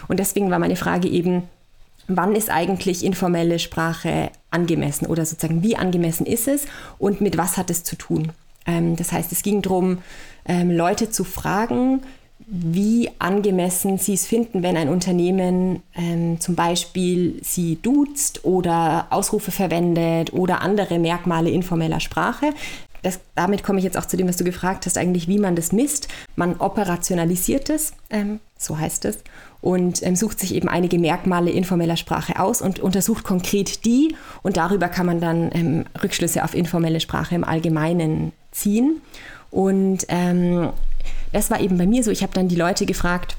Und 0.07 0.19
deswegen 0.19 0.51
war 0.51 0.59
meine 0.59 0.75
Frage 0.75 1.07
eben, 1.07 1.43
wann 2.07 2.35
ist 2.35 2.49
eigentlich 2.49 3.03
informelle 3.03 3.59
Sprache 3.59 4.29
angemessen 4.51 5.07
oder 5.07 5.25
sozusagen 5.25 5.63
wie 5.63 5.75
angemessen 5.75 6.25
ist 6.25 6.47
es 6.47 6.65
und 6.99 7.21
mit 7.21 7.37
was 7.37 7.57
hat 7.57 7.69
es 7.69 7.83
zu 7.83 7.95
tun? 7.95 8.31
Ähm, 8.65 8.95
das 8.95 9.11
heißt, 9.11 9.31
es 9.31 9.43
ging 9.43 9.61
darum, 9.61 9.99
ähm, 10.45 10.71
Leute 10.71 11.09
zu 11.09 11.23
fragen, 11.23 12.01
wie 12.45 13.09
angemessen 13.19 13.97
sie 13.97 14.13
es 14.13 14.27
finden, 14.27 14.63
wenn 14.63 14.75
ein 14.75 14.89
Unternehmen 14.89 15.81
ähm, 15.95 16.39
zum 16.41 16.55
Beispiel 16.55 17.39
sie 17.41 17.77
duzt 17.81 18.43
oder 18.43 19.07
Ausrufe 19.11 19.51
verwendet 19.51 20.33
oder 20.33 20.61
andere 20.61 20.99
Merkmale 20.99 21.49
informeller 21.49 21.99
Sprache. 21.99 22.53
Das, 23.01 23.19
damit 23.35 23.63
komme 23.63 23.79
ich 23.79 23.85
jetzt 23.85 23.97
auch 23.97 24.05
zu 24.05 24.17
dem, 24.17 24.27
was 24.27 24.37
du 24.37 24.43
gefragt 24.43 24.85
hast, 24.85 24.97
eigentlich, 24.97 25.27
wie 25.27 25.39
man 25.39 25.55
das 25.55 25.71
misst. 25.71 26.07
Man 26.35 26.55
operationalisiert 26.57 27.69
es, 27.69 27.93
ähm, 28.09 28.39
so 28.63 28.77
heißt 28.77 29.05
es, 29.05 29.19
und 29.61 30.03
ähm, 30.03 30.15
sucht 30.15 30.39
sich 30.39 30.53
eben 30.55 30.67
einige 30.67 30.99
Merkmale 30.99 31.49
informeller 31.49 31.97
Sprache 31.97 32.39
aus 32.39 32.61
und 32.61 32.79
untersucht 32.79 33.23
konkret 33.23 33.85
die 33.85 34.15
und 34.41 34.57
darüber 34.57 34.89
kann 34.89 35.05
man 35.05 35.21
dann 35.21 35.49
ähm, 35.53 35.85
Rückschlüsse 36.01 36.43
auf 36.43 36.53
informelle 36.53 36.99
Sprache 36.99 37.35
im 37.35 37.43
Allgemeinen 37.43 38.33
ziehen. 38.51 39.01
Und 39.51 40.05
ähm, 40.09 40.69
das 41.31 41.49
war 41.49 41.61
eben 41.61 41.77
bei 41.77 41.85
mir 41.85 42.03
so, 42.03 42.11
ich 42.11 42.23
habe 42.23 42.33
dann 42.33 42.47
die 42.47 42.55
Leute 42.55 42.85
gefragt, 42.85 43.35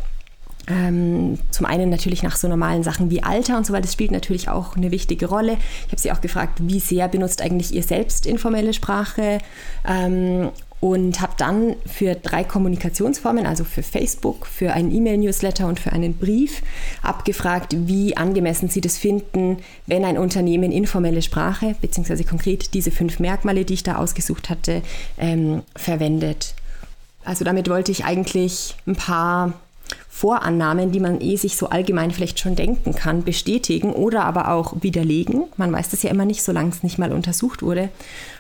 ähm, 0.67 1.39
zum 1.51 1.67
einen 1.67 1.91
natürlich 1.91 2.23
nach 2.23 2.37
so 2.37 2.49
normalen 2.49 2.83
Sachen 2.83 3.11
wie 3.11 3.23
Alter 3.23 3.59
und 3.59 3.67
so 3.67 3.73
weiter. 3.73 3.83
Das 3.83 3.93
spielt 3.93 4.11
natürlich 4.11 4.49
auch 4.49 4.77
eine 4.77 4.91
wichtige 4.91 5.27
Rolle. 5.27 5.59
Ich 5.87 5.93
habe 5.93 6.01
sie 6.01 6.13
auch 6.13 6.21
gefragt, 6.21 6.59
wie 6.63 6.81
sehr 6.81 7.09
benutzt 7.09 7.43
eigentlich 7.43 7.75
ihr 7.75 7.83
selbst 7.83 8.27
informelle 8.27 8.73
Sprache 8.73 9.39
ähm, 9.87 10.51
und 10.85 11.23
habe 11.23 11.33
dann 11.39 11.77
für 11.87 12.15
drei 12.15 12.45
Kommunikationsformen, 12.45 13.47
also 13.47 13.65
für 13.65 13.83
Facebook, 13.83 14.47
für 14.47 14.75
einen 14.75 14.95
E-Mail-Newsletter 14.95 15.67
und 15.67 15.81
für 15.81 15.93
einen 15.93 16.13
Brief, 16.13 16.61
abgefragt, 17.01 17.75
wie 17.75 18.19
angemessen 18.19 18.69
sie 18.69 18.83
das 18.83 18.99
finden, 18.99 19.61
wenn 19.87 20.05
ein 20.05 20.19
Unternehmen 20.19 20.71
informelle 20.71 21.23
Sprache, 21.23 21.75
beziehungsweise 21.81 22.25
konkret 22.25 22.75
diese 22.75 22.91
fünf 22.91 23.19
Merkmale, 23.19 23.65
die 23.65 23.73
ich 23.73 23.83
da 23.83 23.97
ausgesucht 23.97 24.51
hatte, 24.51 24.83
ähm, 25.17 25.63
verwendet. 25.75 26.55
Also 27.25 27.47
damit 27.47 27.71
wollte 27.71 27.91
ich 27.91 28.05
eigentlich 28.05 28.77
ein 28.87 28.95
paar 28.95 29.55
Vorannahmen, 30.17 30.93
die 30.93 31.01
man 31.01 31.21
eh 31.21 31.35
sich 31.35 31.57
so 31.57 31.71
allgemein 31.71 32.13
vielleicht 32.13 32.39
schon 32.39 32.55
denken 32.55 32.95
kann, 32.95 33.25
bestätigen 33.25 33.93
oder 33.93 34.25
aber 34.25 34.53
auch 34.53 34.77
widerlegen. 34.81 35.47
Man 35.57 35.73
weiß 35.73 35.89
das 35.89 36.05
ja 36.05 36.11
immer 36.11 36.25
nicht, 36.25 36.45
solange 36.45 36.69
es 36.69 36.85
nicht 36.85 36.99
mal 36.99 37.13
untersucht 37.13 37.63
wurde. 37.63 37.89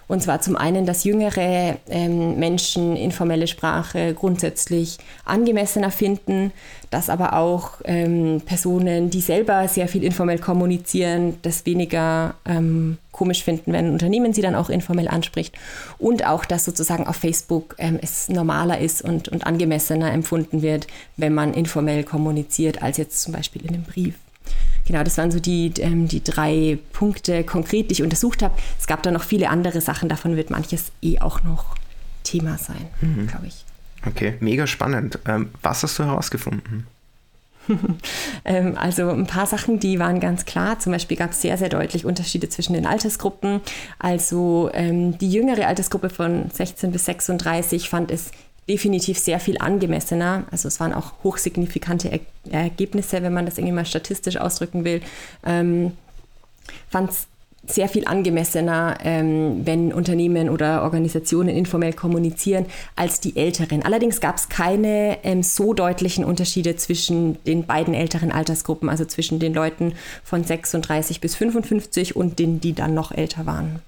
Und 0.07 0.23
zwar 0.23 0.41
zum 0.41 0.55
einen, 0.55 0.87
dass 0.87 1.03
jüngere 1.03 1.77
ähm, 1.89 2.39
Menschen 2.39 2.95
informelle 2.95 3.49
Sprache 3.49 4.15
grundsätzlich 4.15 4.99
angemessener 5.25 5.91
finden, 5.91 6.53
dass 6.91 7.11
aber 7.11 7.33
auch 7.33 7.81
ähm, 7.85 8.43
Personen, 8.45 9.11
die 9.11 9.21
selber 9.21 9.67
sehr 9.67 9.89
viel 9.89 10.05
informell 10.05 10.39
kommunizieren, 10.39 11.39
das 11.43 11.67
weniger 11.67 12.35
ähm, 12.45 12.99
komisch 13.13 13.45
finden, 13.45 13.73
wenn 13.73 13.87
ein 13.87 13.93
Unternehmen 13.93 14.33
sie 14.33 14.43
dann 14.43 14.55
auch 14.55 14.69
informell 14.69 15.09
anspricht. 15.09 15.55
Und 15.99 16.27
auch, 16.27 16.45
dass 16.45 16.65
sozusagen 16.65 17.07
auf 17.07 17.17
Facebook 17.17 17.77
ähm, 17.79 17.99
es 18.03 18.29
normaler 18.29 18.79
ist 18.81 19.03
und, 19.03 19.29
und 19.29 19.47
angemessener 19.47 20.13
empfunden 20.13 20.63
wird, 20.63 20.87
wenn 21.17 21.33
man 21.33 21.55
informell 21.65 22.05
kommuniziert, 22.05 22.83
als 22.83 22.97
jetzt 22.97 23.21
zum 23.21 23.33
Beispiel 23.33 23.63
in 23.63 23.71
einem 23.71 23.85
Brief. 23.85 24.15
Genau, 24.87 25.03
das 25.03 25.17
waren 25.17 25.31
so 25.31 25.41
die, 25.41 25.73
ähm, 25.79 26.09
die 26.09 26.23
drei 26.23 26.79
Punkte 26.93 27.43
konkret, 27.45 27.91
die 27.91 27.95
ich 27.95 28.03
untersucht 28.03 28.43
habe. 28.43 28.55
Es 28.79 28.87
gab 28.87 29.03
da 29.03 29.11
noch 29.11 29.23
viele 29.23 29.49
andere 29.49 29.81
Sachen, 29.81 30.09
davon 30.09 30.37
wird 30.37 30.51
manches 30.51 30.93
eh 31.01 31.21
auch 31.21 31.43
noch 31.43 31.77
Thema 32.23 32.59
sein, 32.59 32.87
mhm. 33.01 33.27
glaube 33.27 33.47
ich. 33.47 33.65
Okay, 34.07 34.35
mega 34.41 34.67
spannend. 34.67 35.19
Ähm, 35.27 35.51
was 35.63 35.83
hast 35.83 35.99
du 35.99 36.05
herausgefunden? 36.05 36.87
ähm, 38.45 38.77
also 38.77 39.09
ein 39.09 39.27
paar 39.27 39.47
Sachen, 39.47 39.81
die 39.81 39.99
waren 39.99 40.21
ganz 40.21 40.45
klar. 40.45 40.79
Zum 40.79 40.93
Beispiel 40.93 41.17
gab 41.17 41.31
es 41.31 41.41
sehr, 41.41 41.57
sehr 41.57 41.71
deutlich 41.71 42.05
Unterschiede 42.05 42.49
zwischen 42.51 42.75
den 42.75 42.87
Altersgruppen. 42.87 43.61
Also 43.99 44.71
ähm, 44.75 45.17
die 45.19 45.31
jüngere 45.31 45.67
Altersgruppe 45.67 46.11
von 46.11 46.51
16 46.51 46.93
bis 46.93 47.07
36 47.07 47.89
fand 47.89 48.11
es 48.11 48.31
definitiv 48.69 49.19
sehr 49.19 49.41
viel 49.41 49.59
angemessener. 49.59 50.45
Also 50.51 50.69
es 50.69 50.81
waren 50.81 50.93
auch 50.93 51.13
hochsignifikante 51.23 52.11
er 52.11 52.21
Ergebnisse, 52.51 53.23
wenn 53.23 53.33
man 53.33 53.47
das 53.47 53.59
irgendwie 53.59 53.75
mal 53.75 53.87
statistisch 53.87 54.37
ausdrücken 54.37 54.85
will. 54.85 55.01
Ähm, 55.45 55.93
Fand 56.89 57.11
es 57.11 57.27
sehr 57.67 57.89
viel 57.89 58.07
angemessener, 58.07 58.99
ähm, 59.03 59.63
wenn 59.65 59.93
Unternehmen 59.93 60.51
oder 60.51 60.83
Organisationen 60.83 61.49
informell 61.49 61.95
kommunizieren, 61.95 62.67
als 62.95 63.21
die 63.21 63.37
Älteren. 63.37 63.83
Allerdings 63.83 64.21
gab 64.21 64.37
es 64.37 64.51
keine 64.51 65.19
ähm, 65.25 65.43
so 65.43 65.73
deutlichen 65.73 66.25
Unterschiede 66.25 66.77
zwischen 66.77 67.43
den 67.45 67.65
beiden 67.65 67.95
älteren 67.95 68.33
Altersgruppen, 68.33 68.91
also 68.91 69.07
zwischen 69.07 69.39
den 69.39 69.55
Leuten 69.55 69.95
von 70.23 70.45
36 70.45 71.21
bis 71.21 71.37
55 71.37 72.17
und 72.17 72.39
denen, 72.39 72.61
die 72.61 72.75
dann 72.75 72.93
noch 72.93 73.13
älter 73.13 73.47
waren. 73.47 73.81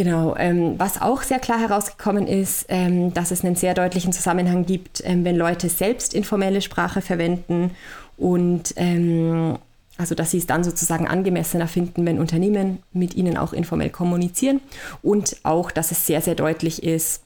Genau, 0.00 0.34
ähm, 0.38 0.76
was 0.78 1.02
auch 1.02 1.20
sehr 1.20 1.40
klar 1.40 1.60
herausgekommen 1.60 2.26
ist, 2.26 2.64
ähm, 2.70 3.12
dass 3.12 3.32
es 3.32 3.44
einen 3.44 3.54
sehr 3.54 3.74
deutlichen 3.74 4.14
Zusammenhang 4.14 4.64
gibt, 4.64 5.02
ähm, 5.04 5.26
wenn 5.26 5.36
Leute 5.36 5.68
selbst 5.68 6.14
informelle 6.14 6.62
Sprache 6.62 7.02
verwenden 7.02 7.72
und 8.16 8.72
ähm, 8.76 9.58
also 9.98 10.14
dass 10.14 10.30
sie 10.30 10.38
es 10.38 10.46
dann 10.46 10.64
sozusagen 10.64 11.06
angemessener 11.06 11.68
finden, 11.68 12.06
wenn 12.06 12.18
Unternehmen 12.18 12.78
mit 12.94 13.14
ihnen 13.14 13.36
auch 13.36 13.52
informell 13.52 13.90
kommunizieren 13.90 14.62
und 15.02 15.36
auch, 15.42 15.70
dass 15.70 15.90
es 15.90 16.06
sehr, 16.06 16.22
sehr 16.22 16.34
deutlich 16.34 16.82
ist, 16.82 17.22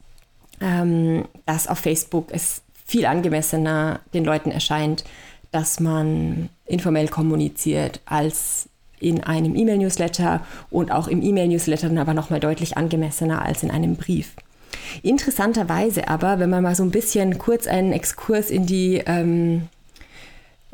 ähm, 0.60 1.26
dass 1.46 1.68
auf 1.68 1.78
Facebook 1.78 2.26
es 2.32 2.62
viel 2.84 3.06
angemessener 3.06 4.00
den 4.14 4.24
Leuten 4.24 4.50
erscheint, 4.50 5.04
dass 5.52 5.78
man 5.78 6.48
informell 6.66 7.06
kommuniziert 7.06 8.00
als 8.04 8.68
in 9.04 9.22
einem 9.22 9.54
E-Mail-Newsletter 9.54 10.40
und 10.70 10.90
auch 10.90 11.08
im 11.08 11.22
E-Mail-Newsletter 11.22 11.88
dann 11.88 11.98
aber 11.98 12.14
nochmal 12.14 12.40
deutlich 12.40 12.76
angemessener 12.76 13.42
als 13.42 13.62
in 13.62 13.70
einem 13.70 13.96
Brief. 13.96 14.32
Interessanterweise 15.02 16.08
aber, 16.08 16.38
wenn 16.38 16.50
man 16.50 16.62
mal 16.62 16.74
so 16.74 16.82
ein 16.82 16.90
bisschen 16.90 17.38
kurz 17.38 17.66
einen 17.66 17.92
Exkurs 17.92 18.50
in 18.50 18.66
die 18.66 19.02
ähm, 19.06 19.68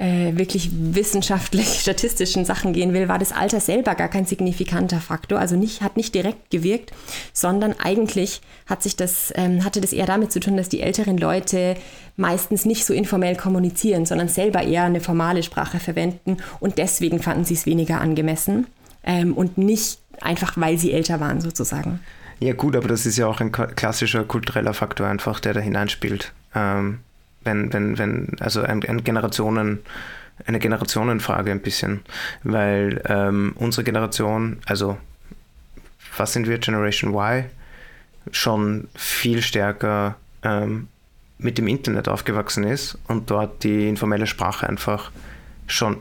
äh, 0.00 0.36
wirklich 0.38 0.70
wissenschaftlich-statistischen 0.72 2.44
Sachen 2.46 2.72
gehen 2.72 2.94
will, 2.94 3.06
war 3.08 3.18
das 3.18 3.32
Alter 3.32 3.60
selber 3.60 3.94
gar 3.94 4.08
kein 4.08 4.24
signifikanter 4.24 4.98
Faktor, 4.98 5.38
also 5.38 5.56
nicht, 5.56 5.82
hat 5.82 5.98
nicht 5.98 6.14
direkt 6.14 6.50
gewirkt, 6.50 6.92
sondern 7.34 7.74
eigentlich 7.78 8.40
hat 8.66 8.82
sich 8.82 8.96
das, 8.96 9.30
ähm, 9.36 9.62
hatte 9.62 9.82
das 9.82 9.92
eher 9.92 10.06
damit 10.06 10.32
zu 10.32 10.40
tun, 10.40 10.56
dass 10.56 10.70
die 10.70 10.80
älteren 10.80 11.18
Leute 11.18 11.76
meistens 12.16 12.64
nicht 12.64 12.86
so 12.86 12.94
informell 12.94 13.36
kommunizieren, 13.36 14.06
sondern 14.06 14.28
selber 14.28 14.62
eher 14.62 14.84
eine 14.84 15.00
formale 15.00 15.42
Sprache 15.42 15.80
verwenden 15.80 16.38
und 16.60 16.78
deswegen 16.78 17.20
fanden 17.20 17.44
sie 17.44 17.54
es 17.54 17.66
weniger 17.66 18.00
angemessen 18.00 18.68
ähm, 19.04 19.34
und 19.34 19.58
nicht 19.58 19.98
einfach, 20.22 20.56
weil 20.56 20.78
sie 20.78 20.92
älter 20.92 21.20
waren 21.20 21.42
sozusagen. 21.42 22.00
Ja 22.38 22.54
gut, 22.54 22.74
aber 22.74 22.88
das 22.88 23.04
ist 23.04 23.18
ja 23.18 23.26
auch 23.26 23.40
ein 23.40 23.52
klassischer 23.52 24.24
kultureller 24.24 24.72
Faktor 24.72 25.06
einfach, 25.06 25.40
der 25.40 25.52
da 25.52 25.60
hineinspielt. 25.60 26.32
Ähm, 26.54 27.00
wenn, 27.42 27.72
wenn, 27.72 27.98
wenn, 27.98 28.36
also 28.40 28.62
ein, 28.62 28.84
ein 28.84 29.04
Generationen, 29.04 29.80
eine 30.46 30.58
Generationenfrage 30.58 31.50
ein 31.50 31.60
bisschen, 31.60 32.00
weil 32.42 33.02
ähm, 33.06 33.52
unsere 33.56 33.84
Generation, 33.84 34.58
also 34.66 34.98
was 36.16 36.32
sind 36.32 36.48
wir, 36.48 36.58
Generation 36.58 37.14
Y, 37.14 37.44
schon 38.32 38.88
viel 38.94 39.42
stärker 39.42 40.16
ähm, 40.42 40.88
mit 41.38 41.58
dem 41.58 41.66
Internet 41.66 42.08
aufgewachsen 42.08 42.64
ist 42.64 42.98
und 43.08 43.30
dort 43.30 43.64
die 43.64 43.88
informelle 43.88 44.26
Sprache 44.26 44.68
einfach 44.68 45.10
schon 45.66 45.98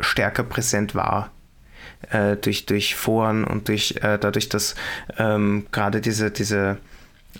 stärker 0.00 0.42
präsent 0.42 0.94
war. 0.94 1.30
Äh, 2.10 2.36
durch, 2.36 2.66
durch 2.66 2.96
Foren 2.96 3.44
und 3.44 3.68
durch, 3.68 3.96
äh, 4.02 4.18
dadurch, 4.18 4.48
dass 4.48 4.74
ähm, 5.18 5.66
gerade 5.70 6.00
diese, 6.00 6.30
diese 6.30 6.78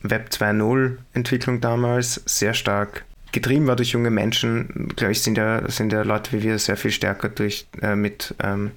Web 0.03 0.31
2.0 0.31 0.97
Entwicklung 1.13 1.61
damals 1.61 2.23
sehr 2.27 2.55
stark 2.55 3.05
getrieben 3.33 3.67
war 3.67 3.77
durch 3.77 3.91
junge 3.91 4.11
Menschen, 4.11 4.93
glaube 4.95 5.13
ich, 5.13 5.23
sind 5.23 5.39
ja, 5.39 5.69
sind 5.69 5.93
ja 5.93 6.03
Leute 6.03 6.33
wie 6.33 6.43
wir 6.43 6.59
sehr 6.59 6.77
viel 6.77 6.91
stärker 6.91 7.31
durch, 7.31 7.67
äh, 7.81 7.97
mit 7.97 8.35
ähm, 8.43 8.73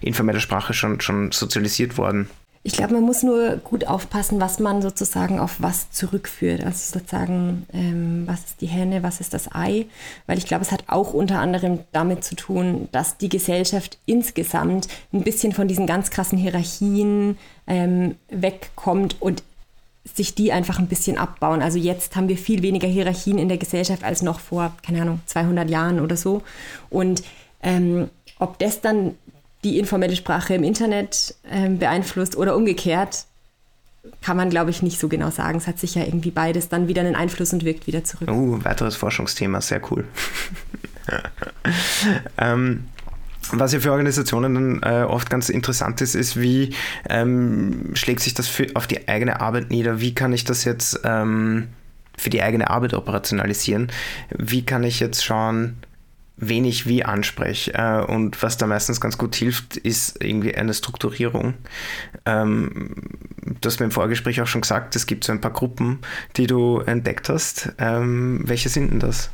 informeller 0.00 0.40
Sprache 0.40 0.74
schon, 0.74 1.00
schon 1.00 1.32
sozialisiert 1.32 1.96
worden. 1.96 2.28
Ich 2.64 2.74
glaube, 2.74 2.94
man 2.94 3.02
muss 3.02 3.24
nur 3.24 3.56
gut 3.56 3.88
aufpassen, 3.88 4.40
was 4.40 4.60
man 4.60 4.82
sozusagen 4.82 5.40
auf 5.40 5.56
was 5.58 5.90
zurückführt. 5.90 6.62
Also 6.62 6.98
sozusagen, 6.98 7.66
ähm, 7.72 8.22
was 8.26 8.44
ist 8.44 8.60
die 8.60 8.66
Henne, 8.66 9.02
was 9.02 9.20
ist 9.20 9.34
das 9.34 9.52
Ei? 9.52 9.86
Weil 10.28 10.38
ich 10.38 10.46
glaube, 10.46 10.62
es 10.62 10.70
hat 10.70 10.84
auch 10.86 11.12
unter 11.12 11.40
anderem 11.40 11.80
damit 11.90 12.22
zu 12.22 12.36
tun, 12.36 12.88
dass 12.92 13.18
die 13.18 13.28
Gesellschaft 13.28 13.98
insgesamt 14.06 14.86
ein 15.12 15.22
bisschen 15.22 15.52
von 15.52 15.66
diesen 15.66 15.88
ganz 15.88 16.10
krassen 16.10 16.38
Hierarchien 16.38 17.36
ähm, 17.66 18.14
wegkommt 18.30 19.20
und 19.20 19.42
sich 20.04 20.34
die 20.34 20.52
einfach 20.52 20.78
ein 20.78 20.88
bisschen 20.88 21.16
abbauen. 21.16 21.62
Also 21.62 21.78
jetzt 21.78 22.16
haben 22.16 22.28
wir 22.28 22.36
viel 22.36 22.62
weniger 22.62 22.88
Hierarchien 22.88 23.38
in 23.38 23.48
der 23.48 23.58
Gesellschaft 23.58 24.02
als 24.02 24.22
noch 24.22 24.40
vor, 24.40 24.74
keine 24.84 25.02
Ahnung, 25.02 25.20
200 25.26 25.70
Jahren 25.70 26.00
oder 26.00 26.16
so. 26.16 26.42
Und 26.90 27.22
ähm, 27.62 28.08
ob 28.38 28.58
das 28.58 28.80
dann 28.80 29.14
die 29.62 29.78
informelle 29.78 30.16
Sprache 30.16 30.54
im 30.54 30.64
Internet 30.64 31.36
ähm, 31.48 31.78
beeinflusst 31.78 32.36
oder 32.36 32.56
umgekehrt, 32.56 33.26
kann 34.20 34.36
man, 34.36 34.50
glaube 34.50 34.70
ich, 34.70 34.82
nicht 34.82 34.98
so 34.98 35.08
genau 35.08 35.30
sagen. 35.30 35.58
Es 35.58 35.68
hat 35.68 35.78
sich 35.78 35.94
ja 35.94 36.02
irgendwie 36.02 36.32
beides 36.32 36.68
dann 36.68 36.88
wieder 36.88 37.02
einen 37.02 37.14
Einfluss 37.14 37.52
und 37.52 37.64
wirkt 37.64 37.86
wieder 37.86 38.02
zurück. 38.02 38.28
Oh, 38.28 38.58
weiteres 38.64 38.96
Forschungsthema, 38.96 39.60
sehr 39.60 39.80
cool. 39.92 40.04
ähm, 42.38 42.88
was 43.50 43.72
ja 43.72 43.80
für 43.80 43.90
Organisationen 43.90 44.54
dann 44.54 44.82
äh, 44.82 45.04
oft 45.04 45.28
ganz 45.28 45.48
interessant 45.48 46.00
ist, 46.00 46.14
ist, 46.14 46.40
wie 46.40 46.74
ähm, 47.08 47.90
schlägt 47.94 48.20
sich 48.20 48.34
das 48.34 48.48
für, 48.48 48.66
auf 48.74 48.86
die 48.86 49.08
eigene 49.08 49.40
Arbeit 49.40 49.70
nieder? 49.70 50.00
Wie 50.00 50.14
kann 50.14 50.32
ich 50.32 50.44
das 50.44 50.64
jetzt 50.64 51.00
ähm, 51.04 51.68
für 52.16 52.30
die 52.30 52.42
eigene 52.42 52.70
Arbeit 52.70 52.94
operationalisieren? 52.94 53.90
Wie 54.30 54.64
kann 54.64 54.84
ich 54.84 55.00
jetzt 55.00 55.24
schauen, 55.24 55.78
wen 56.36 56.64
ich 56.64 56.86
wie 56.86 57.04
anspreche? 57.04 57.74
Äh, 57.74 58.04
und 58.04 58.42
was 58.42 58.56
da 58.56 58.66
meistens 58.66 59.00
ganz 59.00 59.18
gut 59.18 59.34
hilft, 59.34 59.76
ist 59.76 60.22
irgendwie 60.22 60.54
eine 60.54 60.72
Strukturierung. 60.72 61.54
Ähm, 62.24 62.94
du 63.60 63.66
hast 63.66 63.80
mir 63.80 63.86
im 63.86 63.92
Vorgespräch 63.92 64.40
auch 64.40 64.46
schon 64.46 64.62
gesagt, 64.62 64.96
es 64.96 65.06
gibt 65.06 65.24
so 65.24 65.32
ein 65.32 65.40
paar 65.40 65.52
Gruppen, 65.52 65.98
die 66.36 66.46
du 66.46 66.78
entdeckt 66.78 67.28
hast. 67.28 67.72
Ähm, 67.78 68.42
welche 68.44 68.68
sind 68.68 68.90
denn 68.90 69.00
das? 69.00 69.30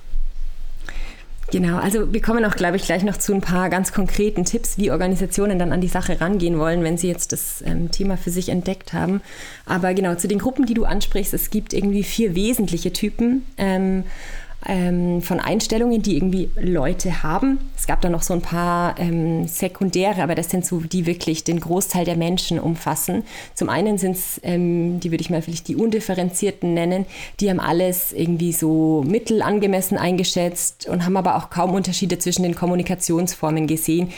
Genau, 1.50 1.78
also 1.78 2.12
wir 2.12 2.20
kommen 2.20 2.44
auch, 2.44 2.56
glaube 2.56 2.76
ich, 2.76 2.84
gleich 2.84 3.02
noch 3.04 3.16
zu 3.16 3.32
ein 3.32 3.40
paar 3.40 3.70
ganz 3.70 3.92
konkreten 3.92 4.44
Tipps, 4.44 4.76
wie 4.76 4.90
Organisationen 4.90 5.58
dann 5.58 5.72
an 5.72 5.80
die 5.80 5.88
Sache 5.88 6.20
rangehen 6.20 6.58
wollen, 6.58 6.84
wenn 6.84 6.98
sie 6.98 7.08
jetzt 7.08 7.32
das 7.32 7.62
ähm, 7.64 7.90
Thema 7.90 8.18
für 8.18 8.30
sich 8.30 8.50
entdeckt 8.50 8.92
haben. 8.92 9.22
Aber 9.64 9.94
genau, 9.94 10.14
zu 10.14 10.28
den 10.28 10.40
Gruppen, 10.40 10.66
die 10.66 10.74
du 10.74 10.84
ansprichst, 10.84 11.32
es 11.32 11.48
gibt 11.48 11.72
irgendwie 11.72 12.02
vier 12.02 12.34
wesentliche 12.34 12.92
Typen. 12.92 13.46
Ähm, 13.56 14.04
ähm, 14.68 15.22
von 15.22 15.40
Einstellungen, 15.40 16.02
die 16.02 16.16
irgendwie 16.16 16.50
Leute 16.60 17.22
haben. 17.22 17.58
Es 17.76 17.86
gab 17.86 18.02
da 18.02 18.10
noch 18.10 18.22
so 18.22 18.34
ein 18.34 18.42
paar 18.42 18.98
ähm, 18.98 19.48
sekundäre, 19.48 20.22
aber 20.22 20.34
das 20.34 20.50
sind 20.50 20.64
so, 20.64 20.80
die 20.80 21.06
wirklich 21.06 21.42
den 21.42 21.58
Großteil 21.58 22.04
der 22.04 22.16
Menschen 22.16 22.60
umfassen. 22.60 23.24
Zum 23.54 23.70
einen 23.70 23.98
sind 23.98 24.12
es, 24.12 24.40
ähm, 24.44 25.00
die 25.00 25.10
würde 25.10 25.22
ich 25.22 25.30
mal 25.30 25.42
vielleicht 25.42 25.68
die 25.68 25.76
undifferenzierten 25.76 26.74
nennen, 26.74 27.06
die 27.40 27.48
haben 27.48 27.60
alles 27.60 28.12
irgendwie 28.12 28.52
so 28.52 29.02
mittelangemessen 29.06 29.96
eingeschätzt 29.96 30.86
und 30.86 31.04
haben 31.04 31.16
aber 31.16 31.36
auch 31.36 31.48
kaum 31.50 31.72
Unterschiede 31.74 32.18
zwischen 32.18 32.42
den 32.42 32.54
Kommunikationsformen 32.54 33.66
gesehen 33.66 34.12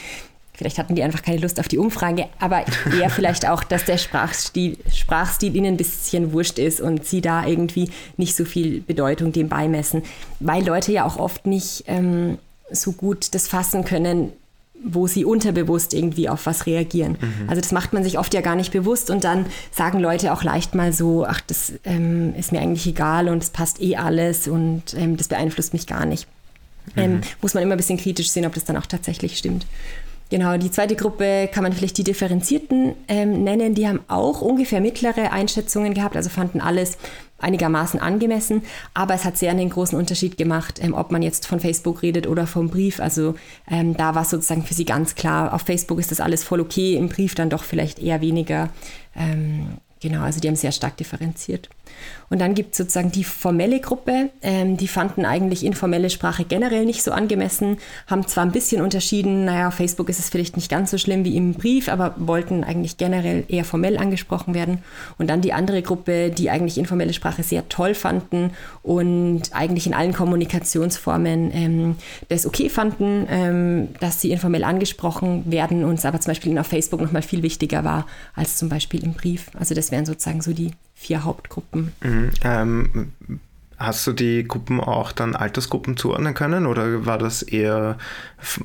Vielleicht 0.61 0.77
hatten 0.77 0.93
die 0.93 1.01
einfach 1.01 1.23
keine 1.23 1.39
Lust 1.39 1.59
auf 1.59 1.67
die 1.67 1.79
Umfrage, 1.79 2.27
aber 2.37 2.63
eher 2.95 3.09
vielleicht 3.09 3.47
auch, 3.47 3.63
dass 3.63 3.83
der 3.83 3.97
Sprachstil, 3.97 4.77
Sprachstil 4.93 5.55
ihnen 5.55 5.73
ein 5.73 5.77
bisschen 5.77 6.33
wurscht 6.33 6.59
ist 6.59 6.79
und 6.79 7.03
sie 7.03 7.19
da 7.19 7.47
irgendwie 7.47 7.89
nicht 8.15 8.35
so 8.35 8.45
viel 8.45 8.81
Bedeutung 8.81 9.31
dem 9.31 9.49
beimessen, 9.49 10.03
weil 10.39 10.63
Leute 10.63 10.91
ja 10.91 11.03
auch 11.03 11.17
oft 11.17 11.47
nicht 11.47 11.85
ähm, 11.87 12.37
so 12.71 12.91
gut 12.91 13.33
das 13.33 13.47
fassen 13.47 13.85
können, 13.85 14.33
wo 14.83 15.07
sie 15.07 15.25
unterbewusst 15.25 15.95
irgendwie 15.95 16.29
auf 16.29 16.45
was 16.45 16.67
reagieren. 16.67 17.17
Mhm. 17.19 17.49
Also 17.49 17.59
das 17.59 17.71
macht 17.71 17.91
man 17.93 18.03
sich 18.03 18.19
oft 18.19 18.31
ja 18.31 18.41
gar 18.41 18.55
nicht 18.55 18.71
bewusst 18.71 19.09
und 19.09 19.23
dann 19.23 19.47
sagen 19.71 19.99
Leute 19.99 20.31
auch 20.31 20.43
leicht 20.43 20.75
mal 20.75 20.93
so, 20.93 21.25
ach, 21.25 21.41
das 21.41 21.73
ähm, 21.85 22.35
ist 22.35 22.51
mir 22.51 22.61
eigentlich 22.61 22.85
egal 22.85 23.29
und 23.29 23.41
es 23.41 23.49
passt 23.49 23.81
eh 23.81 23.95
alles 23.95 24.47
und 24.47 24.93
ähm, 24.95 25.17
das 25.17 25.27
beeinflusst 25.27 25.73
mich 25.73 25.87
gar 25.87 26.05
nicht. 26.05 26.27
Ähm, 26.95 27.13
mhm. 27.13 27.21
muss 27.41 27.55
man 27.55 27.63
immer 27.63 27.73
ein 27.73 27.77
bisschen 27.77 27.97
kritisch 27.97 28.29
sehen, 28.29 28.45
ob 28.45 28.53
das 28.53 28.65
dann 28.65 28.77
auch 28.77 28.85
tatsächlich 28.85 29.39
stimmt. 29.39 29.65
Genau, 30.31 30.55
die 30.55 30.71
zweite 30.71 30.95
Gruppe 30.95 31.49
kann 31.51 31.61
man 31.61 31.73
vielleicht 31.73 31.97
die 31.97 32.05
Differenzierten 32.05 32.95
ähm, 33.09 33.43
nennen. 33.43 33.75
Die 33.75 33.85
haben 33.85 33.99
auch 34.07 34.41
ungefähr 34.41 34.79
mittlere 34.79 35.33
Einschätzungen 35.33 35.93
gehabt, 35.93 36.15
also 36.15 36.29
fanden 36.29 36.61
alles 36.61 36.97
einigermaßen 37.37 37.99
angemessen. 37.99 38.61
Aber 38.93 39.13
es 39.13 39.25
hat 39.25 39.37
sehr 39.37 39.51
einen 39.51 39.69
großen 39.69 39.97
Unterschied 39.99 40.37
gemacht, 40.37 40.79
ähm, 40.81 40.93
ob 40.93 41.11
man 41.11 41.21
jetzt 41.21 41.47
von 41.47 41.59
Facebook 41.59 42.01
redet 42.01 42.27
oder 42.27 42.47
vom 42.47 42.69
Brief. 42.69 43.01
Also 43.01 43.35
ähm, 43.69 43.97
da 43.97 44.15
war 44.15 44.23
sozusagen 44.23 44.63
für 44.63 44.73
sie 44.73 44.85
ganz 44.85 45.15
klar, 45.15 45.53
auf 45.53 45.63
Facebook 45.63 45.99
ist 45.99 46.11
das 46.11 46.21
alles 46.21 46.45
voll 46.45 46.61
okay, 46.61 46.95
im 46.95 47.09
Brief 47.09 47.35
dann 47.35 47.49
doch 47.49 47.63
vielleicht 47.63 47.99
eher 47.99 48.21
weniger. 48.21 48.69
Ähm, 49.17 49.79
genau, 49.99 50.21
also 50.21 50.39
die 50.39 50.47
haben 50.47 50.55
sehr 50.55 50.71
stark 50.71 50.95
differenziert. 50.95 51.67
Und 52.31 52.39
dann 52.39 52.55
gibt 52.55 52.71
es 52.71 52.77
sozusagen 52.77 53.11
die 53.11 53.25
formelle 53.25 53.81
Gruppe, 53.81 54.29
ähm, 54.41 54.77
die 54.77 54.87
fanden 54.87 55.25
eigentlich 55.25 55.65
informelle 55.65 56.09
Sprache 56.09 56.45
generell 56.45 56.85
nicht 56.85 57.03
so 57.03 57.11
angemessen, 57.11 57.77
haben 58.07 58.25
zwar 58.25 58.45
ein 58.45 58.53
bisschen 58.53 58.81
unterschieden, 58.81 59.43
naja, 59.45 59.67
auf 59.67 59.73
Facebook 59.73 60.07
ist 60.07 60.19
es 60.19 60.29
vielleicht 60.29 60.55
nicht 60.55 60.69
ganz 60.69 60.91
so 60.91 60.97
schlimm 60.97 61.25
wie 61.25 61.35
im 61.35 61.53
Brief, 61.53 61.89
aber 61.89 62.15
wollten 62.17 62.63
eigentlich 62.63 62.95
generell 62.95 63.43
eher 63.49 63.65
formell 63.65 63.97
angesprochen 63.97 64.53
werden. 64.53 64.79
Und 65.17 65.29
dann 65.29 65.41
die 65.41 65.51
andere 65.51 65.81
Gruppe, 65.81 66.29
die 66.29 66.49
eigentlich 66.49 66.77
informelle 66.77 67.11
Sprache 67.11 67.43
sehr 67.43 67.67
toll 67.67 67.93
fanden 67.95 68.51
und 68.81 69.53
eigentlich 69.53 69.85
in 69.85 69.93
allen 69.93 70.13
Kommunikationsformen 70.13 71.51
ähm, 71.53 71.95
das 72.29 72.45
okay 72.45 72.69
fanden, 72.69 73.27
ähm, 73.29 73.89
dass 73.99 74.21
sie 74.21 74.31
informell 74.31 74.63
angesprochen 74.63 75.51
werden 75.51 75.83
und 75.83 75.95
es 75.95 76.05
aber 76.05 76.21
zum 76.21 76.31
Beispiel 76.31 76.57
auf 76.57 76.67
Facebook 76.67 77.01
nochmal 77.01 77.23
viel 77.23 77.43
wichtiger 77.43 77.83
war 77.83 78.07
als 78.35 78.55
zum 78.55 78.69
Beispiel 78.69 79.03
im 79.03 79.13
Brief. 79.13 79.47
Also 79.59 79.75
das 79.75 79.91
wären 79.91 80.05
sozusagen 80.05 80.41
so 80.41 80.53
die 80.53 80.71
vier 81.01 81.23
Hauptgruppen. 81.23 81.91
Mhm. 82.01 82.29
Ähm, 82.43 83.11
hast 83.77 84.05
du 84.05 84.13
die 84.13 84.47
Gruppen 84.47 84.79
auch 84.79 85.11
dann 85.11 85.35
Altersgruppen 85.35 85.97
zuordnen 85.97 86.35
können 86.35 86.67
oder 86.67 87.07
war 87.07 87.17
das 87.17 87.41
eher 87.41 87.97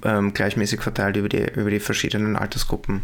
ähm, 0.05 0.35
gleichmäßig 0.35 0.83
verteilt 0.83 1.17
über 1.17 1.31
die, 1.31 1.49
über 1.55 1.71
die 1.71 1.81
verschiedenen 1.81 2.37
Altersgruppen? 2.37 3.03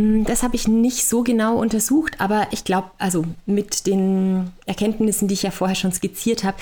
Hm, 0.00 0.24
das 0.24 0.42
habe 0.42 0.56
ich 0.56 0.66
nicht 0.66 1.06
so 1.06 1.22
genau 1.22 1.58
untersucht, 1.58 2.14
aber 2.20 2.46
ich 2.52 2.64
glaube, 2.64 2.90
also 2.96 3.26
mit 3.44 3.86
den 3.86 4.50
Erkenntnissen, 4.64 5.28
die 5.28 5.34
ich 5.34 5.42
ja 5.42 5.50
vorher 5.50 5.74
schon 5.74 5.92
skizziert 5.92 6.42
habe, 6.42 6.56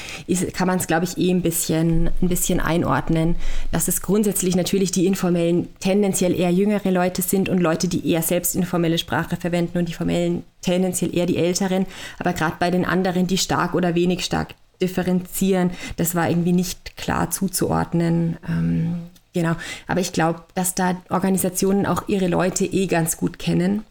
kann 0.53 0.67
man 0.67 0.81
es, 0.81 0.89
glaube 0.89 1.05
ich, 1.05 1.17
eh 1.19 1.31
ein 1.31 1.43
bisschen, 1.43 2.11
ein 2.21 2.29
bisschen 2.29 2.59
einordnen, 2.59 3.37
dass 3.71 3.87
es 3.87 4.03
grundsätzlich 4.03 4.57
natürlich 4.57 4.91
die 4.91 5.07
informellen 5.07 5.69
tendenziell 5.79 6.35
eher 6.35 6.51
jüngere 6.51 6.91
Leute 6.91 7.23
sind 7.23 7.49
und 7.49 7.61
Leute, 7.61 7.87
die 7.87 8.11
eher 8.11 8.23
selbst 8.23 8.57
informelle 8.57 8.99
Sprache 8.99 9.37
verwenden 9.37 9.79
und 9.79 9.89
die 9.89 9.95
formellen 9.95 10.43
tendenziell 10.61 11.17
eher 11.17 11.27
die 11.27 11.37
älteren. 11.37 11.87
Aber 12.19 12.33
gerade 12.33 12.57
bei 12.59 12.73
den 12.73 12.85
anderen, 12.85 13.29
die 13.29 13.39
stark 13.39 13.75
oder 13.75 13.95
wenig 13.95 14.25
stark 14.25 14.57
differenzieren, 14.83 15.71
das 15.97 16.17
war 16.17 16.29
irgendwie 16.29 16.53
nicht 16.53 16.97
klar 16.97 17.31
zuzuordnen. 17.31 18.37
Ähm, 18.49 18.95
Genau, 19.35 19.55
aber 19.87 20.01
ich 20.01 20.13
glaube, 20.13 20.43
dass 20.55 20.75
da 20.75 20.97
Organisationen 21.11 21.87
auch 21.87 22.09
ihre 22.09 22.29
Leute 22.29 22.65
eh 22.65 22.87
ganz 22.87 23.17
gut 23.17 23.39
kennen. 23.39 23.85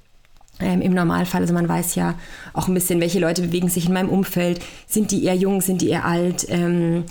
Ähm, 0.59 0.81
Im 0.81 0.93
Normalfall, 0.93 1.41
also 1.41 1.53
man 1.53 1.69
weiß 1.69 1.95
ja 1.95 2.15
auch 2.53 2.67
ein 2.67 2.73
bisschen, 2.73 2.99
welche 2.99 3.19
Leute 3.19 3.43
bewegen 3.43 3.69
sich 3.69 3.85
in 3.85 3.93
meinem 3.93 4.09
Umfeld. 4.09 4.59
Sind 4.87 5.11
die 5.11 5.23
eher 5.23 5.35
jung, 5.35 5.61
sind 5.61 5.81
die 5.81 5.89
eher 5.89 6.05
alt? 6.05 6.47
Ähm, 6.49 7.05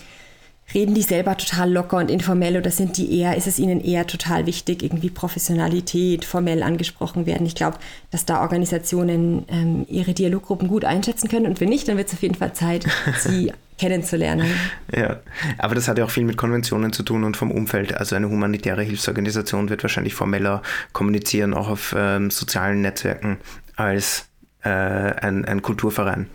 reden 0.75 0.95
die 0.95 1.03
selber 1.03 1.37
total 1.37 1.73
locker 1.73 1.99
und 1.99 2.11
informell 2.11 2.57
oder 2.57 2.71
sind 2.71 2.97
die 2.97 3.19
eher, 3.19 3.37
ist 3.37 3.47
es 3.47 3.59
ihnen 3.59 3.81
eher 3.81 4.07
total 4.07 4.47
wichtig, 4.47 4.83
irgendwie 4.83 5.11
Professionalität 5.11 6.25
formell 6.25 6.63
angesprochen 6.63 7.27
werden? 7.27 7.47
Ich 7.47 7.55
glaube, 7.55 7.79
dass 8.11 8.25
da 8.25 8.41
Organisationen 8.41 9.45
ähm, 9.49 9.87
ihre 9.89 10.13
Dialoggruppen 10.13 10.69
gut 10.69 10.85
einschätzen 10.85 11.29
können 11.29 11.47
und 11.47 11.61
wenn 11.61 11.69
nicht, 11.69 11.87
dann 11.87 11.97
wird 11.97 12.09
es 12.09 12.15
auf 12.15 12.23
jeden 12.23 12.35
Fall 12.35 12.53
Zeit, 12.53 12.85
sie 13.21 13.53
kennenzulernen. 13.79 14.47
Ja, 14.95 15.21
aber 15.59 15.75
das 15.75 15.89
hat 15.89 15.99
ja 15.99 16.05
auch 16.05 16.11
viel 16.11 16.25
mit 16.25 16.37
Konventionen 16.37 16.93
zu 16.93 17.03
tun 17.03 17.25
und 17.25 17.37
vom 17.37 17.51
Umfeld. 17.51 17.95
Also 17.95 18.17
eine 18.17 18.29
humanitäre 18.29 18.83
Hilfsorganisation 18.83 19.69
wird 19.69 19.83
wahrscheinlich 19.83 20.15
formeller 20.15 20.63
kommunizieren, 20.93 21.55
auch 21.55 21.69
auf 21.69 21.95
ähm, 21.97 22.31
sozialen 22.31 22.81
Netzwerken, 22.81 23.39
als 23.77 24.29
äh, 24.63 24.69
ein, 24.69 25.45
ein, 25.45 25.63
Kulturverein. 25.63 26.29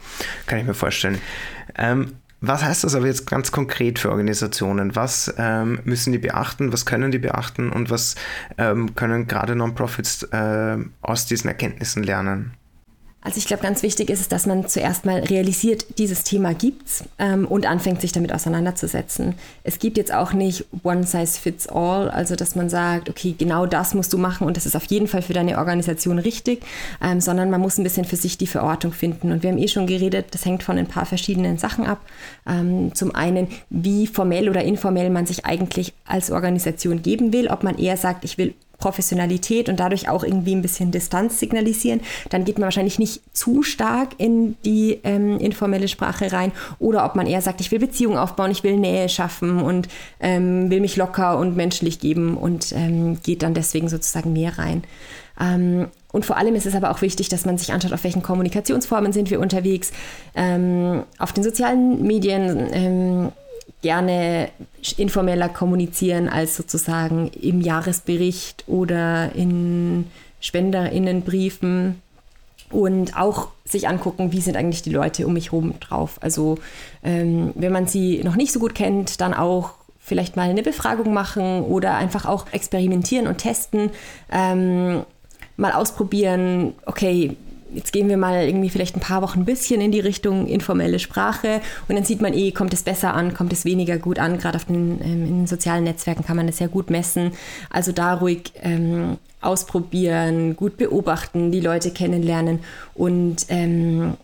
Kann 0.45 0.60
ich 0.60 0.65
mir 0.65 0.73
vorstellen. 0.73 1.19
Ähm, 1.77 2.13
was 2.43 2.63
heißt 2.63 2.84
das 2.84 2.95
aber 2.95 3.06
jetzt 3.06 3.30
ganz 3.30 3.51
konkret 3.51 3.99
für 3.99 4.10
Organisationen? 4.10 4.95
Was 4.95 5.32
ähm, 5.38 5.80
müssen 5.84 6.12
die 6.12 6.17
beachten? 6.17 6.73
Was 6.73 6.88
können 6.88 7.12
die 7.12 7.19
beachten? 7.19 7.71
Und 7.71 7.91
was 7.91 8.15
ähm, 8.58 8.95
können 8.95 9.27
gerade 9.27 9.56
Non-Profits 9.56 10.23
äh, 10.23 10.77
aus 11.01 11.27
diesen 11.27 11.49
Erkenntnissen 11.49 12.01
lernen? 12.01 12.54
Also 13.23 13.38
ich 13.38 13.45
glaube, 13.45 13.62
ganz 13.62 13.84
wichtig 13.84 14.10
ist 14.10 14.19
es, 14.19 14.29
dass 14.29 14.47
man 14.47 14.67
zuerst 14.67 15.05
mal 15.05 15.19
realisiert, 15.19 15.99
dieses 15.99 16.23
Thema 16.23 16.55
gibt's 16.55 17.03
ähm, 17.19 17.45
und 17.45 17.67
anfängt, 17.67 18.01
sich 18.01 18.12
damit 18.12 18.34
auseinanderzusetzen. 18.34 19.36
Es 19.63 19.77
gibt 19.77 19.97
jetzt 19.97 20.12
auch 20.12 20.34
nicht 20.34 20.65
One 20.81 21.03
Size 21.03 21.39
Fits 21.39 21.67
All, 21.67 22.10
also 22.10 22.36
dass 22.36 22.55
man 22.55 22.69
sagt, 22.69 23.10
okay, 23.10 23.36
genau 23.38 23.67
das 23.67 23.93
musst 23.93 24.12
du 24.13 24.17
machen 24.17 24.47
und 24.47 24.57
das 24.57 24.65
ist 24.65 24.75
auf 24.75 24.86
jeden 24.86 25.07
Fall 25.07 25.21
für 25.21 25.34
deine 25.34 25.60
Organisation 25.60 26.17
richtig, 26.17 26.63
ähm, 26.99 27.21
sondern 27.21 27.51
man 27.51 27.62
muss 27.62 27.77
ein 27.77 27.84
bisschen 27.84 28.05
für 28.05 28.15
sich 28.15 28.39
die 28.39 28.47
Verortung 28.47 28.91
finden. 28.91 29.31
Und 29.31 29.43
wir 29.43 29.51
haben 29.51 29.60
eh 29.60 29.67
schon 29.67 29.86
geredet, 29.86 30.27
das 30.31 30.43
hängt 30.45 30.63
von 30.63 30.79
ein 30.79 30.88
paar 30.88 31.05
verschiedenen 31.05 31.60
Sachen 31.60 31.86
ab. 31.86 31.99
Ähm, 32.47 32.95
zum 32.95 33.13
einen, 33.13 33.49
wie 33.69 34.07
formell 34.07 34.49
oder 34.49 34.63
informell 34.63 35.12
man 35.12 35.27
sich 35.27 35.45
eigentlich 35.45 35.93
als 36.05 36.31
Organisation 36.31 37.03
geben 37.03 37.34
will, 37.34 37.49
ob 37.49 37.62
man 37.62 37.77
eher 37.77 37.97
sagt, 37.97 38.25
ich 38.25 38.39
will 38.39 38.55
Professionalität 38.82 39.70
und 39.70 39.80
dadurch 39.80 40.10
auch 40.10 40.26
irgendwie 40.26 40.54
ein 40.54 40.62
bisschen 40.62 40.91
Distanz 40.91 41.39
signalisieren, 41.39 42.02
dann 42.30 42.44
geht 42.44 42.58
man 42.58 42.65
wahrscheinlich 42.65 43.00
nicht 43.00 43.22
zu 43.32 43.63
stark 43.63 44.10
in 44.17 44.58
die 44.65 45.00
ähm, 45.06 45.39
informelle 45.39 45.88
Sprache 45.88 46.34
rein. 46.34 46.52
Oder 46.80 47.06
ob 47.06 47.15
man 47.15 47.28
eher 47.28 47.41
sagt, 47.41 47.62
ich 47.62 47.72
will 47.72 47.80
Beziehungen 47.80 48.17
aufbauen, 48.17 48.52
ich 48.52 48.63
will 48.63 48.76
Nähe 48.76 49.08
schaffen 49.08 49.62
und 49.62 49.88
ähm, 50.20 50.70
will 50.70 50.82
mich 50.82 50.98
locker 50.98 51.38
und 51.38 51.56
menschlich 51.56 52.00
geben 52.00 52.36
und 52.36 52.74
ähm, 52.74 53.22
geht 53.24 53.44
dann 53.44 53.54
deswegen 53.54 53.88
sozusagen 53.88 54.34
mehr 54.34 54.58
rein. 54.58 54.84
Ähm, 55.39 55.88
und 56.12 56.26
vor 56.26 56.38
allem 56.38 56.56
ist 56.56 56.65
es 56.65 56.76
aber 56.76 56.91
auch 56.91 57.02
wichtig, 57.02 57.30
dass 57.30 57.46
man 57.46 57.58
sich 57.58 57.72
anschaut, 57.72 57.94
auf 57.94 58.04
welchen 58.04 58.22
Kommunikationsformen 58.22 59.13
sind 59.13 59.30
wir 59.30 59.39
unterwegs. 59.39 59.91
Ähm, 60.36 61.04
auf 61.17 61.32
den 61.32 61.44
sozialen 61.44 62.02
Medien 62.06 62.70
ähm, 62.74 63.32
gerne 63.82 64.50
informeller 64.98 65.50
kommunizieren 65.50 66.30
als 66.30 66.56
sozusagen 66.56 67.30
im 67.30 67.62
Jahresbericht 67.62 68.63
oder 68.67 69.34
in 69.36 70.08
Spenderinnenbriefen 70.39 72.02
und 72.70 73.17
auch 73.17 73.50
sich 73.65 73.88
angucken, 73.88 74.32
wie 74.32 74.41
sind 74.41 74.58
eigentlich 74.58 74.82
die 74.82 74.91
Leute 74.91 75.26
um 75.26 75.34
mich 75.34 75.52
herum 75.52 75.74
drauf. 75.80 76.17
Also 76.22 76.58
ähm, 77.04 77.52
wenn 77.56 77.72
man 77.72 77.88
sie 77.88 78.24
noch 78.24 78.36
nicht 78.36 78.52
so 78.52 78.60
gut 78.60 78.76
kennt, 78.76 79.22
dann 79.22 79.34
auch 79.34 79.72
vielleicht 80.00 80.36
mal 80.36 80.50
eine 80.50 80.63
Befragung 80.63 81.13
machen 81.13 81.62
oder 81.62 81.96
einfach 81.96 82.26
auch 82.26 82.46
experimentieren 82.52 83.28
und 83.28 83.38
testen, 83.38 83.91
ähm, 84.32 85.04
mal 85.58 85.72
ausprobieren, 85.72 86.74
okay, 86.86 87.38
jetzt 87.73 87.93
gehen 87.93 88.10
wir 88.10 88.17
mal 88.17 88.45
irgendwie 88.45 88.69
vielleicht 88.69 88.95
ein 88.95 89.01
paar 89.01 89.21
Wochen 89.21 89.39
ein 89.39 89.45
bisschen 89.45 89.81
in 89.81 89.91
die 89.91 89.99
Richtung 89.99 90.47
informelle 90.47 90.99
Sprache 90.99 91.62
und 91.88 91.95
dann 91.95 92.03
sieht 92.03 92.21
man 92.21 92.34
eh, 92.34 92.51
kommt 92.51 92.73
es 92.73 92.84
besser 92.84 93.13
an, 93.13 93.34
kommt 93.34 93.53
es 93.53 93.65
weniger 93.65 93.97
gut 93.97 94.19
an. 94.19 94.38
Gerade 94.38 94.57
auf 94.57 94.65
den, 94.65 94.99
ähm, 95.01 95.25
in 95.25 95.38
den 95.39 95.47
sozialen 95.47 95.84
Netzwerken 95.84 96.25
kann 96.25 96.38
man 96.38 96.47
das 96.47 96.57
sehr 96.57 96.67
gut 96.67 96.89
messen. 96.89 97.31
Also 97.69 97.91
da 97.91 98.15
ruhig 98.15 98.53
ähm, 98.62 99.17
ausprobieren, 99.41 100.55
gut 100.55 100.77
beobachten, 100.77 101.51
die 101.51 101.62
Leute 101.62 101.91
kennenlernen 101.91 102.60
und 102.93 103.45
ähm, 103.49 104.15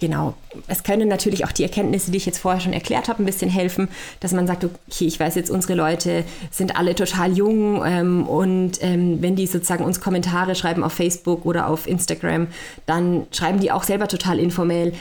genau, 0.00 0.34
es 0.66 0.82
können 0.82 1.08
natürlich 1.08 1.44
auch 1.44 1.52
die 1.52 1.62
Erkenntnisse, 1.62 2.10
die 2.10 2.16
ich 2.16 2.26
jetzt 2.26 2.38
vorher 2.38 2.60
schon 2.60 2.72
erklärt 2.72 3.08
habe, 3.08 3.22
ein 3.22 3.26
bisschen 3.26 3.50
helfen, 3.50 3.88
dass 4.18 4.32
man 4.32 4.46
sagt, 4.46 4.64
okay, 4.64 5.06
ich 5.06 5.20
weiß 5.20 5.34
jetzt, 5.36 5.50
unsere 5.50 5.74
Leute 5.74 6.24
sind 6.50 6.76
alle 6.76 6.94
total 6.94 7.32
jung 7.36 7.84
ähm, 7.84 8.26
und 8.26 8.82
ähm, 8.82 9.22
wenn 9.22 9.36
die 9.36 9.46
sozusagen 9.46 9.84
uns 9.84 10.00
Kommentare 10.00 10.54
schreiben 10.54 10.82
auf 10.82 10.94
Facebook 10.94 11.44
oder 11.46 11.68
auf 11.68 11.86
Instagram, 11.86 12.48
dann 12.86 13.26
schreiben 13.30 13.60
die 13.60 13.70
auch 13.70 13.84
selber 13.84 14.08
total 14.08 14.38
informell. 14.40 14.94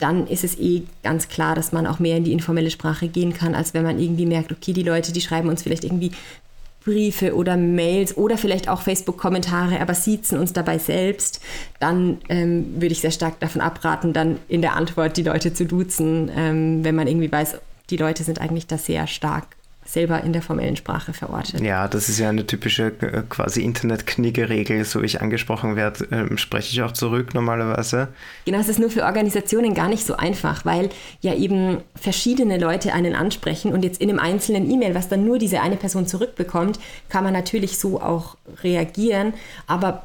Dann 0.00 0.26
ist 0.26 0.44
es 0.44 0.58
eh 0.58 0.82
ganz 1.02 1.28
klar, 1.28 1.54
dass 1.54 1.72
man 1.72 1.86
auch 1.86 1.98
mehr 1.98 2.16
in 2.16 2.24
die 2.24 2.32
informelle 2.32 2.70
Sprache 2.70 3.08
gehen 3.08 3.34
kann, 3.34 3.54
als 3.54 3.74
wenn 3.74 3.84
man 3.84 3.98
irgendwie 3.98 4.26
merkt, 4.26 4.50
okay, 4.50 4.72
die 4.72 4.82
Leute, 4.82 5.12
die 5.12 5.20
schreiben 5.20 5.48
uns 5.48 5.62
vielleicht 5.62 5.84
irgendwie 5.84 6.12
Briefe 6.84 7.34
oder 7.34 7.56
Mails 7.56 8.16
oder 8.16 8.38
vielleicht 8.38 8.68
auch 8.68 8.80
Facebook-Kommentare, 8.82 9.80
aber 9.80 9.94
siezen 9.94 10.38
uns 10.38 10.52
dabei 10.52 10.78
selbst, 10.78 11.40
dann 11.78 12.18
ähm, 12.28 12.80
würde 12.80 12.92
ich 12.92 13.00
sehr 13.00 13.10
stark 13.10 13.38
davon 13.40 13.60
abraten, 13.60 14.12
dann 14.12 14.38
in 14.48 14.62
der 14.62 14.76
Antwort 14.76 15.16
die 15.16 15.22
Leute 15.22 15.52
zu 15.52 15.66
duzen, 15.66 16.30
ähm, 16.34 16.84
wenn 16.84 16.94
man 16.94 17.06
irgendwie 17.06 17.30
weiß, 17.30 17.58
die 17.90 17.96
Leute 17.96 18.24
sind 18.24 18.40
eigentlich 18.40 18.66
da 18.66 18.78
sehr 18.78 19.06
stark 19.06 19.46
selber 19.92 20.22
in 20.22 20.32
der 20.32 20.42
formellen 20.42 20.76
Sprache 20.76 21.12
verortet. 21.12 21.60
Ja, 21.60 21.88
das 21.88 22.08
ist 22.08 22.18
ja 22.18 22.28
eine 22.28 22.46
typische 22.46 22.92
äh, 23.00 23.22
quasi 23.28 23.62
Internet-Knigge-Regel. 23.62 24.84
So 24.84 25.02
wie 25.02 25.06
ich 25.06 25.20
angesprochen 25.20 25.76
werde, 25.76 26.04
äh, 26.10 26.38
spreche 26.38 26.72
ich 26.72 26.82
auch 26.82 26.92
zurück 26.92 27.34
normalerweise. 27.34 28.08
Genau, 28.44 28.58
es 28.58 28.68
ist 28.68 28.78
nur 28.78 28.90
für 28.90 29.04
Organisationen 29.04 29.74
gar 29.74 29.88
nicht 29.88 30.06
so 30.06 30.16
einfach, 30.16 30.64
weil 30.64 30.90
ja 31.20 31.34
eben 31.34 31.78
verschiedene 31.96 32.58
Leute 32.58 32.92
einen 32.92 33.14
ansprechen 33.14 33.72
und 33.72 33.84
jetzt 33.84 34.00
in 34.00 34.08
einem 34.08 34.18
einzelnen 34.18 34.70
E-Mail, 34.70 34.94
was 34.94 35.08
dann 35.08 35.24
nur 35.24 35.38
diese 35.38 35.60
eine 35.60 35.76
Person 35.76 36.06
zurückbekommt, 36.06 36.78
kann 37.08 37.24
man 37.24 37.32
natürlich 37.32 37.78
so 37.78 38.00
auch 38.00 38.36
reagieren. 38.62 39.34
Aber 39.66 40.04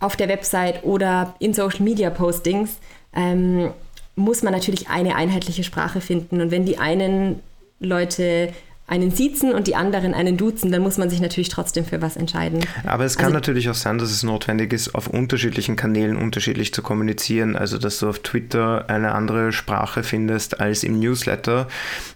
auf 0.00 0.16
der 0.16 0.28
Website 0.28 0.84
oder 0.84 1.34
in 1.38 1.54
Social 1.54 1.82
Media 1.82 2.10
Postings 2.10 2.78
ähm, 3.14 3.70
muss 4.14 4.42
man 4.42 4.52
natürlich 4.52 4.88
eine 4.88 5.14
einheitliche 5.14 5.64
Sprache 5.64 6.00
finden. 6.00 6.40
Und 6.40 6.50
wenn 6.50 6.64
die 6.64 6.78
einen 6.78 7.40
Leute 7.80 8.52
einen 8.88 9.10
siezen 9.10 9.52
und 9.52 9.66
die 9.66 9.74
anderen 9.74 10.14
einen 10.14 10.36
duzen, 10.36 10.70
dann 10.70 10.82
muss 10.82 10.96
man 10.96 11.10
sich 11.10 11.20
natürlich 11.20 11.48
trotzdem 11.48 11.84
für 11.84 12.00
was 12.00 12.16
entscheiden. 12.16 12.60
Aber 12.84 13.04
es 13.04 13.16
kann 13.16 13.26
also, 13.26 13.34
natürlich 13.34 13.68
auch 13.68 13.74
sein, 13.74 13.98
dass 13.98 14.10
es 14.10 14.22
notwendig 14.22 14.72
ist, 14.72 14.94
auf 14.94 15.08
unterschiedlichen 15.08 15.74
Kanälen 15.74 16.16
unterschiedlich 16.16 16.72
zu 16.72 16.82
kommunizieren. 16.82 17.56
Also, 17.56 17.78
dass 17.78 17.98
du 17.98 18.08
auf 18.08 18.20
Twitter 18.20 18.88
eine 18.88 19.12
andere 19.12 19.52
Sprache 19.52 20.04
findest 20.04 20.60
als 20.60 20.84
im 20.84 21.00
Newsletter. 21.00 21.66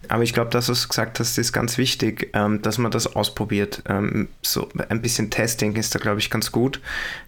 Aber 0.09 0.22
ich 0.22 0.33
glaube, 0.33 0.50
das, 0.50 0.68
was 0.68 0.83
du 0.83 0.88
gesagt 0.88 1.18
hast, 1.18 1.38
ist 1.38 1.52
ganz 1.52 1.76
wichtig, 1.76 2.30
ähm, 2.35 2.62
dass 2.62 2.78
man 2.78 2.92
das 2.92 3.16
ausprobiert. 3.16 3.83
Ähm, 3.88 4.28
so 4.42 4.68
ein 4.88 5.02
bisschen 5.02 5.30
Testing 5.30 5.74
ist 5.74 5.94
da, 5.94 5.98
glaube 5.98 6.20
ich, 6.20 6.30
ganz 6.30 6.52
gut, 6.52 6.80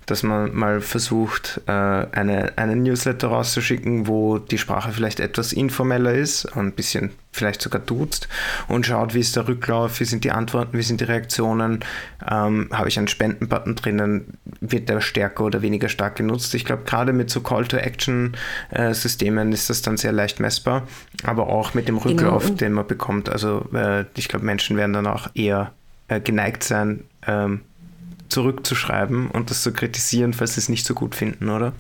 dass 0.07 0.23
man 0.23 0.55
mal 0.55 0.81
versucht, 0.81 1.61
äh, 1.67 1.73
eine, 1.73 2.53
einen 2.57 2.85
Newsletter 2.85 3.29
rauszuschicken, 3.29 4.07
wo 4.07 4.39
die 4.39 4.59
Sprache 4.59 4.93
vielleicht 4.93 5.19
etwas 5.19 5.53
informeller 5.53 6.13
ist 6.13 6.45
und 6.45 6.67
ein 6.67 6.73
bisschen 6.73 7.11
vielleicht 7.33 7.61
sogar 7.63 7.81
duzt 7.81 8.29
und 8.69 8.87
schaut, 8.87 9.15
wie 9.15 9.21
ist 9.21 9.35
der 9.37 9.49
Rücklauf, 9.49 10.01
wie 10.01 10.05
sind 10.05 10.25
die 10.25 10.31
Antworten, 10.31 10.77
wie 10.77 10.83
sind 10.83 11.01
die 11.01 11.05
Reaktionen, 11.05 11.81
ähm, 12.31 12.69
habe 12.73 12.89
ich 12.89 12.99
einen 12.99 13.09
Spendenbutton 13.09 13.75
drinnen, 13.75 14.37
wird 14.61 14.91
der 14.91 15.01
stärker 15.01 15.45
oder 15.45 15.63
weniger 15.63 15.89
stark 15.89 16.17
genutzt. 16.17 16.55
Ich 16.55 16.67
glaube, 16.67 16.83
gerade 16.85 17.15
mit 17.15 17.31
so 17.31 17.41
Call-to-Action-Systemen 17.41 19.53
ist 19.53 19.71
das 19.71 19.81
dann 19.83 19.97
sehr 19.97 20.13
leicht 20.13 20.41
messbar, 20.41 20.87
aber 21.25 21.47
auch 21.49 21.73
mit 21.75 21.89
dem 21.89 21.99
genau, 21.99 22.11
Rücklauf, 22.11 22.45
genau. 22.45 22.57
den 22.57 22.73
man 22.75 22.87
bekommt. 22.87 23.31
Also 23.31 23.67
äh, 23.73 24.05
ich 24.15 24.29
glaube, 24.29 24.45
Menschen 24.45 24.77
werden 24.77 24.93
dann 24.93 25.07
auch 25.07 25.31
eher 25.35 25.73
äh, 26.09 26.21
geneigt 26.21 26.65
sein, 26.65 27.05
ähm, 27.27 27.63
zurückzuschreiben 28.29 29.31
und 29.31 29.49
das 29.51 29.63
zu 29.63 29.73
kritisieren, 29.73 30.35
falls 30.35 30.55
sie 30.55 30.61
es 30.61 30.69
nicht 30.69 30.87
so 30.87 30.95
gut 30.95 31.15
finden, 31.15 31.49
oder? 31.49 31.73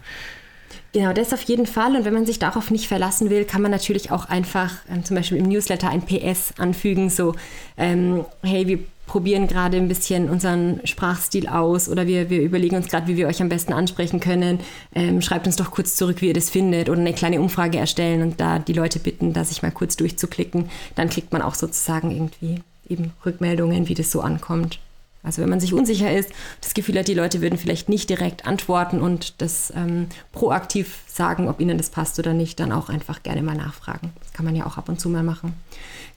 Genau, 0.93 1.15
das 1.15 1.33
auf 1.33 1.43
jeden 1.43 1.67
Fall. 1.67 1.97
Und 1.97 2.05
wenn 2.05 2.13
man 2.13 2.27
sich 2.27 2.39
darauf 2.39 2.71
nicht 2.71 2.87
verlassen 2.87 3.31
will, 3.31 3.45
kann 3.45 3.63
man 3.63 3.71
natürlich 3.71 4.11
auch 4.11 4.27
einfach 4.27 4.75
ähm, 4.91 5.05
zum 5.05 5.17
Beispiel 5.17 5.39
im 5.39 5.49
Newsletter 5.49 5.89
ein 5.89 6.03
PS 6.03 6.53
anfügen, 6.59 7.09
so, 7.09 7.35
ähm, 7.79 8.27
hey, 8.43 8.67
wir 8.67 8.79
probieren 9.07 9.47
gerade 9.47 9.79
ein 9.79 9.89
bisschen 9.89 10.29
unseren 10.29 10.81
Sprachstil 10.85 11.49
aus 11.49 11.89
oder 11.89 12.07
wir, 12.07 12.31
wir 12.31 12.43
überlegen 12.43 12.77
uns 12.77 12.89
gerade, 12.89 13.07
wie 13.09 13.17
wir 13.17 13.27
euch 13.27 13.41
am 13.41 13.49
besten 13.49 13.73
ansprechen 13.73 14.21
können. 14.21 14.61
Ähm, 14.95 15.23
schreibt 15.23 15.47
uns 15.47 15.57
doch 15.57 15.71
kurz 15.71 15.97
zurück, 15.97 16.21
wie 16.21 16.29
ihr 16.29 16.35
das 16.35 16.51
findet 16.51 16.91
oder 16.91 17.01
eine 17.01 17.15
kleine 17.15 17.41
Umfrage 17.41 17.79
erstellen 17.79 18.23
und 18.23 18.41
da 18.41 18.59
die 18.59 18.73
Leute 18.75 18.99
bitten, 18.99 19.33
da 19.33 19.45
sich 19.45 19.63
mal 19.63 19.73
kurz 19.73 19.97
durchzuklicken. 19.97 20.71
Dann 20.95 21.09
kriegt 21.09 21.33
man 21.33 21.43
auch 21.43 21.55
sozusagen 21.55 22.11
irgendwie 22.11 22.61
eben 22.89 23.13
Rückmeldungen, 23.25 23.89
wie 23.89 23.95
das 23.95 24.11
so 24.11 24.21
ankommt. 24.21 24.79
Also 25.23 25.41
wenn 25.41 25.49
man 25.49 25.61
sich 25.61 25.73
unsicher 25.73 26.13
ist, 26.13 26.31
das 26.61 26.75
Gefühl 26.75 26.99
hat, 26.99 27.07
die 27.07 27.15
Leute 27.15 27.41
würden 27.41 27.59
vielleicht 27.59 27.89
nicht 27.89 28.11
direkt 28.11 28.45
antworten 28.45 29.01
und 29.01 29.41
das 29.41 29.73
ähm, 29.77 30.09
proaktiv 30.33 30.99
sagen, 31.07 31.49
ob 31.49 31.61
ihnen 31.61 31.79
das 31.79 31.91
passt 31.91 32.19
oder 32.19 32.33
nicht, 32.33 32.59
dann 32.59 32.73
auch 32.73 32.89
einfach 32.89 33.23
gerne 33.23 33.43
mal 33.43 33.55
nachfragen. 33.55 34.13
Das 34.21 34.33
kann 34.33 34.45
man 34.45 34.57
ja 34.57 34.67
auch 34.67 34.79
ab 34.79 34.89
und 34.89 35.01
zu 35.01 35.09
mal 35.09 35.23
machen. 35.23 35.55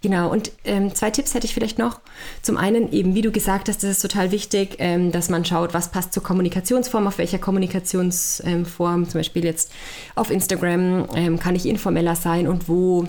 Genau, 0.02 0.32
und 0.32 0.52
ähm, 0.66 0.94
zwei 0.94 1.12
Tipps 1.12 1.34
hätte 1.34 1.46
ich 1.46 1.54
vielleicht 1.54 1.78
noch. 1.78 2.00
Zum 2.42 2.58
einen 2.58 2.92
eben, 2.92 3.16
wie 3.16 3.22
du 3.22 3.32
gesagt 3.32 3.70
hast, 3.70 3.84
das 3.84 3.90
ist 3.90 4.02
total 4.02 4.32
wichtig, 4.32 4.76
ähm, 4.80 5.12
dass 5.12 5.30
man 5.30 5.46
schaut, 5.46 5.74
was 5.74 5.92
passt 5.92 6.14
zur 6.14 6.24
Kommunikationsform, 6.24 7.08
auf 7.08 7.18
welcher 7.18 7.40
Kommunikationsform, 7.40 9.10
zum 9.10 9.20
Beispiel 9.20 9.44
jetzt 9.44 9.72
auf 10.16 10.32
Instagram, 10.32 11.08
ähm, 11.16 11.40
kann 11.40 11.56
ich 11.56 11.66
informeller 11.66 12.16
sein 12.16 12.48
und 12.48 12.70
wo 12.70 13.08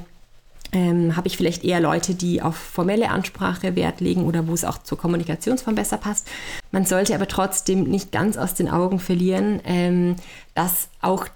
ähm, 0.77 1.17
habe 1.17 1.27
ich 1.27 1.39
vielleicht 1.39 1.65
eher 1.65 1.81
Leute, 1.81 2.15
die 2.15 2.43
auf 2.43 2.55
formelle 2.55 3.09
Ansprache 3.09 3.77
Wert 3.77 4.03
legen 4.03 4.27
oder 4.27 4.47
wo 4.47 4.53
es 4.53 4.65
auch 4.65 4.77
zur 4.83 4.99
Kommunikationsform 4.99 5.75
besser 5.75 5.97
passt. 5.97 6.29
Man 6.71 6.85
sollte 6.85 7.15
aber 7.15 7.29
trotzdem 7.29 7.85
nicht 7.85 8.13
ganz 8.13 8.37
aus 8.37 8.53
den 8.53 8.69
Augen 8.69 8.99
verlieren, 8.99 9.61
ähm, 9.65 10.17
dass 10.55 10.89
auch 11.01 11.27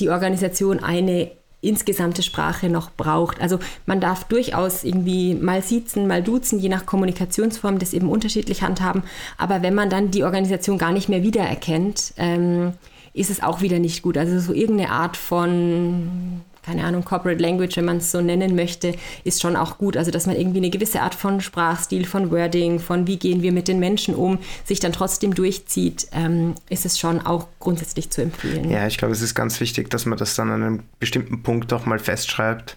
die 0.00 0.10
Organisation 0.10 0.80
eine 0.80 1.30
insgesamte 1.60 2.24
Sprache 2.24 2.68
noch 2.68 2.90
braucht. 2.90 3.40
Also 3.40 3.60
man 3.86 4.00
darf 4.00 4.24
durchaus 4.24 4.82
irgendwie 4.82 5.34
mal 5.34 5.62
siezen, 5.62 6.08
mal 6.08 6.20
duzen, 6.20 6.58
je 6.58 6.68
nach 6.68 6.84
Kommunikationsform 6.84 7.78
das 7.78 7.92
eben 7.92 8.08
unterschiedlich 8.08 8.62
handhaben. 8.62 9.04
Aber 9.38 9.62
wenn 9.62 9.76
man 9.76 9.90
dann 9.90 10.10
die 10.10 10.24
Organisation 10.24 10.76
gar 10.76 10.90
nicht 10.90 11.08
mehr 11.08 11.22
wiedererkennt, 11.22 12.14
ähm, 12.16 12.72
ist 13.14 13.30
es 13.30 13.44
auch 13.44 13.60
wieder 13.60 13.78
nicht 13.78 14.02
gut. 14.02 14.18
Also 14.18 14.40
so 14.40 14.52
irgendeine 14.52 14.90
Art 14.90 15.16
von 15.16 16.42
keine 16.62 16.84
Ahnung, 16.84 17.04
Corporate 17.04 17.42
Language, 17.42 17.76
wenn 17.76 17.84
man 17.84 17.96
es 17.96 18.12
so 18.12 18.20
nennen 18.20 18.54
möchte, 18.54 18.94
ist 19.24 19.42
schon 19.42 19.56
auch 19.56 19.78
gut. 19.78 19.96
Also, 19.96 20.10
dass 20.10 20.26
man 20.26 20.36
irgendwie 20.36 20.58
eine 20.58 20.70
gewisse 20.70 21.02
Art 21.02 21.14
von 21.14 21.40
Sprachstil, 21.40 22.04
von 22.04 22.30
Wording, 22.30 22.78
von 22.78 23.06
wie 23.06 23.18
gehen 23.18 23.42
wir 23.42 23.52
mit 23.52 23.68
den 23.68 23.80
Menschen 23.80 24.14
um, 24.14 24.38
sich 24.64 24.78
dann 24.78 24.92
trotzdem 24.92 25.34
durchzieht, 25.34 26.06
ähm, 26.12 26.54
ist 26.68 26.86
es 26.86 26.98
schon 26.98 27.20
auch 27.20 27.48
grundsätzlich 27.58 28.10
zu 28.10 28.22
empfehlen. 28.22 28.70
Ja, 28.70 28.86
ich 28.86 28.96
glaube, 28.96 29.12
es 29.12 29.22
ist 29.22 29.34
ganz 29.34 29.60
wichtig, 29.60 29.90
dass 29.90 30.06
man 30.06 30.18
das 30.18 30.36
dann 30.36 30.50
an 30.50 30.62
einem 30.62 30.80
bestimmten 31.00 31.42
Punkt 31.42 31.72
auch 31.72 31.84
mal 31.84 31.98
festschreibt 31.98 32.76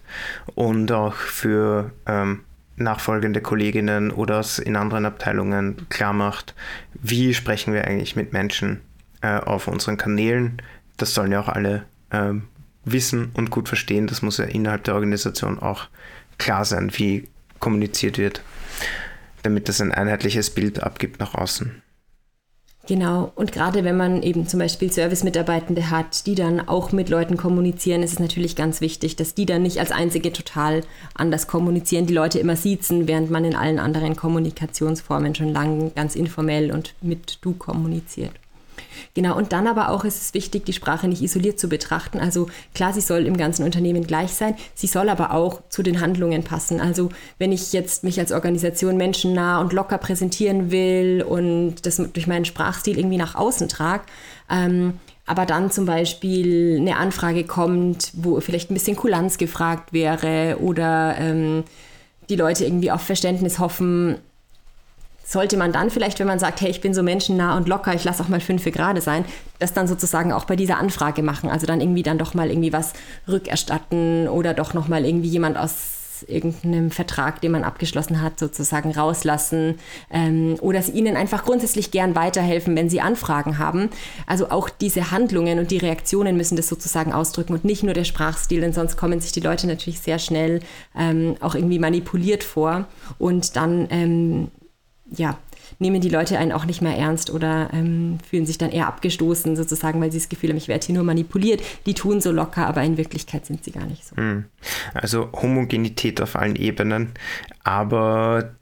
und 0.54 0.90
auch 0.90 1.14
für 1.14 1.92
ähm, 2.06 2.40
nachfolgende 2.76 3.40
Kolleginnen 3.40 4.10
oder 4.10 4.44
in 4.64 4.76
anderen 4.76 5.06
Abteilungen 5.06 5.88
klar 5.88 6.12
macht, 6.12 6.54
wie 6.94 7.34
sprechen 7.34 7.72
wir 7.72 7.86
eigentlich 7.86 8.16
mit 8.16 8.32
Menschen 8.32 8.80
äh, 9.22 9.38
auf 9.38 9.68
unseren 9.68 9.96
Kanälen. 9.96 10.60
Das 10.96 11.14
sollen 11.14 11.32
ja 11.32 11.40
auch 11.40 11.48
alle 11.48 11.84
ähm, 12.10 12.42
wissen 12.86 13.32
und 13.34 13.50
gut 13.50 13.68
verstehen. 13.68 14.06
Das 14.06 14.22
muss 14.22 14.38
ja 14.38 14.44
innerhalb 14.44 14.84
der 14.84 14.94
Organisation 14.94 15.58
auch 15.58 15.88
klar 16.38 16.64
sein, 16.64 16.90
wie 16.94 17.28
kommuniziert 17.58 18.16
wird, 18.16 18.40
damit 19.42 19.68
das 19.68 19.80
ein 19.80 19.92
einheitliches 19.92 20.50
Bild 20.50 20.82
abgibt 20.82 21.20
nach 21.20 21.34
außen. 21.34 21.82
Genau, 22.88 23.32
und 23.34 23.50
gerade 23.50 23.82
wenn 23.82 23.96
man 23.96 24.22
eben 24.22 24.46
zum 24.46 24.60
Beispiel 24.60 24.92
Service-Mitarbeitende 24.92 25.90
hat, 25.90 26.24
die 26.26 26.36
dann 26.36 26.68
auch 26.68 26.92
mit 26.92 27.08
Leuten 27.08 27.36
kommunizieren, 27.36 28.04
ist 28.04 28.12
es 28.12 28.18
natürlich 28.20 28.54
ganz 28.54 28.80
wichtig, 28.80 29.16
dass 29.16 29.34
die 29.34 29.44
dann 29.44 29.62
nicht 29.62 29.80
als 29.80 29.90
einzige 29.90 30.32
total 30.32 30.82
anders 31.12 31.48
kommunizieren, 31.48 32.06
die 32.06 32.14
Leute 32.14 32.38
immer 32.38 32.54
siezen, 32.54 33.08
während 33.08 33.28
man 33.28 33.44
in 33.44 33.56
allen 33.56 33.80
anderen 33.80 34.14
Kommunikationsformen 34.14 35.34
schon 35.34 35.52
lange 35.52 35.90
ganz 35.90 36.14
informell 36.14 36.70
und 36.70 36.94
mit 37.02 37.38
du 37.40 37.54
kommuniziert. 37.54 38.32
Genau, 39.14 39.36
und 39.36 39.52
dann 39.52 39.66
aber 39.66 39.90
auch 39.90 40.04
ist 40.04 40.20
es 40.20 40.34
wichtig, 40.34 40.64
die 40.64 40.72
Sprache 40.72 41.08
nicht 41.08 41.22
isoliert 41.22 41.58
zu 41.58 41.68
betrachten. 41.68 42.18
Also 42.18 42.48
klar, 42.74 42.92
sie 42.92 43.00
soll 43.00 43.26
im 43.26 43.36
ganzen 43.36 43.64
Unternehmen 43.64 44.06
gleich 44.06 44.32
sein, 44.32 44.54
sie 44.74 44.86
soll 44.86 45.08
aber 45.08 45.32
auch 45.32 45.62
zu 45.68 45.82
den 45.82 46.00
Handlungen 46.00 46.42
passen. 46.42 46.80
Also 46.80 47.10
wenn 47.38 47.52
ich 47.52 47.72
jetzt 47.72 48.04
mich 48.04 48.18
als 48.18 48.32
Organisation 48.32 48.96
menschennah 48.96 49.60
und 49.60 49.72
locker 49.72 49.98
präsentieren 49.98 50.70
will 50.70 51.24
und 51.26 51.86
das 51.86 51.96
durch 51.96 52.26
meinen 52.26 52.44
Sprachstil 52.44 52.98
irgendwie 52.98 53.18
nach 53.18 53.34
außen 53.34 53.68
trage, 53.68 54.04
ähm, 54.50 54.94
aber 55.26 55.44
dann 55.44 55.70
zum 55.72 55.86
Beispiel 55.86 56.78
eine 56.80 56.96
Anfrage 56.96 57.44
kommt, 57.44 58.12
wo 58.14 58.40
vielleicht 58.40 58.70
ein 58.70 58.74
bisschen 58.74 58.96
Kulanz 58.96 59.38
gefragt 59.38 59.92
wäre 59.92 60.58
oder 60.60 61.16
ähm, 61.18 61.64
die 62.28 62.36
Leute 62.36 62.64
irgendwie 62.64 62.92
auf 62.92 63.02
Verständnis 63.02 63.58
hoffen, 63.58 64.18
sollte 65.26 65.56
man 65.56 65.72
dann 65.72 65.90
vielleicht, 65.90 66.20
wenn 66.20 66.28
man 66.28 66.38
sagt, 66.38 66.60
hey, 66.60 66.70
ich 66.70 66.80
bin 66.80 66.94
so 66.94 67.02
menschennah 67.02 67.56
und 67.56 67.68
locker, 67.68 67.92
ich 67.94 68.04
lasse 68.04 68.22
auch 68.22 68.28
mal 68.28 68.40
fünf 68.40 68.64
gerade 68.64 69.00
sein, 69.00 69.24
das 69.58 69.72
dann 69.72 69.88
sozusagen 69.88 70.32
auch 70.32 70.44
bei 70.44 70.56
dieser 70.56 70.78
Anfrage 70.78 71.22
machen. 71.22 71.50
Also 71.50 71.66
dann 71.66 71.80
irgendwie 71.80 72.04
dann 72.04 72.18
doch 72.18 72.34
mal 72.34 72.48
irgendwie 72.48 72.72
was 72.72 72.92
rückerstatten 73.28 74.28
oder 74.28 74.54
doch 74.54 74.72
noch 74.72 74.88
mal 74.88 75.04
irgendwie 75.04 75.28
jemand 75.28 75.58
aus 75.58 75.96
irgendeinem 76.28 76.90
Vertrag, 76.90 77.40
den 77.40 77.52
man 77.52 77.64
abgeschlossen 77.64 78.22
hat, 78.22 78.38
sozusagen 78.38 78.92
rauslassen 78.92 79.78
ähm, 80.10 80.56
oder 80.60 80.80
sie 80.80 80.92
ihnen 80.92 81.16
einfach 81.16 81.44
grundsätzlich 81.44 81.90
gern 81.90 82.14
weiterhelfen, 82.14 82.74
wenn 82.76 82.88
sie 82.88 83.00
Anfragen 83.00 83.58
haben. 83.58 83.90
Also 84.26 84.50
auch 84.50 84.70
diese 84.70 85.10
Handlungen 85.10 85.58
und 85.58 85.70
die 85.70 85.78
Reaktionen 85.78 86.36
müssen 86.36 86.56
das 86.56 86.68
sozusagen 86.68 87.12
ausdrücken 87.12 87.52
und 87.52 87.64
nicht 87.64 87.82
nur 87.82 87.94
der 87.94 88.04
Sprachstil, 88.04 88.60
denn 88.60 88.72
sonst 88.72 88.96
kommen 88.96 89.20
sich 89.20 89.32
die 89.32 89.40
Leute 89.40 89.66
natürlich 89.66 90.00
sehr 90.00 90.18
schnell 90.18 90.60
ähm, 90.96 91.36
auch 91.40 91.54
irgendwie 91.54 91.78
manipuliert 91.78 92.44
vor 92.44 92.86
und 93.18 93.56
dann 93.56 93.88
ähm, 93.90 94.48
ja, 95.10 95.38
nehmen 95.78 96.00
die 96.00 96.08
Leute 96.08 96.38
einen 96.38 96.52
auch 96.52 96.64
nicht 96.64 96.82
mehr 96.82 96.96
ernst 96.96 97.30
oder 97.30 97.70
ähm, 97.72 98.18
fühlen 98.28 98.46
sich 98.46 98.58
dann 98.58 98.70
eher 98.70 98.86
abgestoßen, 98.86 99.56
sozusagen, 99.56 100.00
weil 100.00 100.10
sie 100.10 100.18
das 100.18 100.28
Gefühl 100.28 100.50
haben, 100.50 100.56
ich 100.56 100.68
werde 100.68 100.86
hier 100.86 100.94
nur 100.94 101.04
manipuliert. 101.04 101.62
Die 101.86 101.94
tun 101.94 102.20
so 102.20 102.32
locker, 102.32 102.66
aber 102.66 102.82
in 102.82 102.96
Wirklichkeit 102.96 103.46
sind 103.46 103.64
sie 103.64 103.72
gar 103.72 103.86
nicht 103.86 104.06
so. 104.06 104.16
Hm. 104.16 104.44
Also 104.94 105.30
Homogenität 105.32 106.20
auf 106.20 106.36
allen 106.36 106.56
Ebenen, 106.56 107.12
aber 107.62 108.54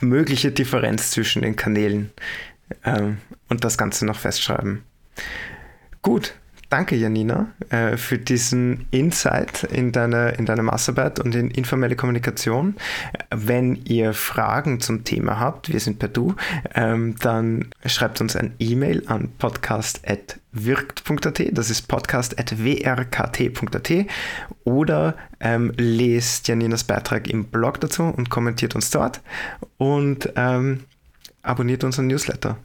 mögliche 0.00 0.50
Differenz 0.50 1.10
zwischen 1.10 1.42
den 1.42 1.56
Kanälen 1.56 2.10
ähm, 2.84 3.18
und 3.48 3.64
das 3.64 3.78
Ganze 3.78 4.06
noch 4.06 4.18
festschreiben. 4.18 4.82
Gut, 6.02 6.34
Danke, 6.74 6.96
Janina, 6.96 7.46
äh, 7.68 7.96
für 7.96 8.18
diesen 8.18 8.86
Insight 8.90 9.62
in 9.62 9.92
deine, 9.92 10.30
in 10.30 10.44
deine 10.44 10.64
Masterarbeit 10.64 11.20
und 11.20 11.32
in 11.36 11.52
informelle 11.52 11.94
Kommunikation. 11.94 12.74
Wenn 13.30 13.76
ihr 13.84 14.12
Fragen 14.12 14.80
zum 14.80 15.04
Thema 15.04 15.38
habt, 15.38 15.72
wir 15.72 15.78
sind 15.78 16.00
per 16.00 16.08
Du, 16.08 16.34
ähm, 16.74 17.14
dann 17.20 17.66
schreibt 17.86 18.20
uns 18.20 18.34
ein 18.34 18.54
E-Mail 18.58 19.04
an 19.06 19.28
podcast.wirkt.at, 19.38 21.56
das 21.56 21.70
ist 21.70 21.86
podcast.wrkt.at 21.86 23.92
oder 24.64 25.14
ähm, 25.38 25.72
lest 25.76 26.48
Janinas 26.48 26.82
Beitrag 26.82 27.30
im 27.30 27.44
Blog 27.44 27.80
dazu 27.82 28.02
und 28.02 28.30
kommentiert 28.30 28.74
uns 28.74 28.90
dort 28.90 29.20
und 29.76 30.28
ähm, 30.34 30.80
abonniert 31.44 31.84
unseren 31.84 32.08
Newsletter. 32.08 32.56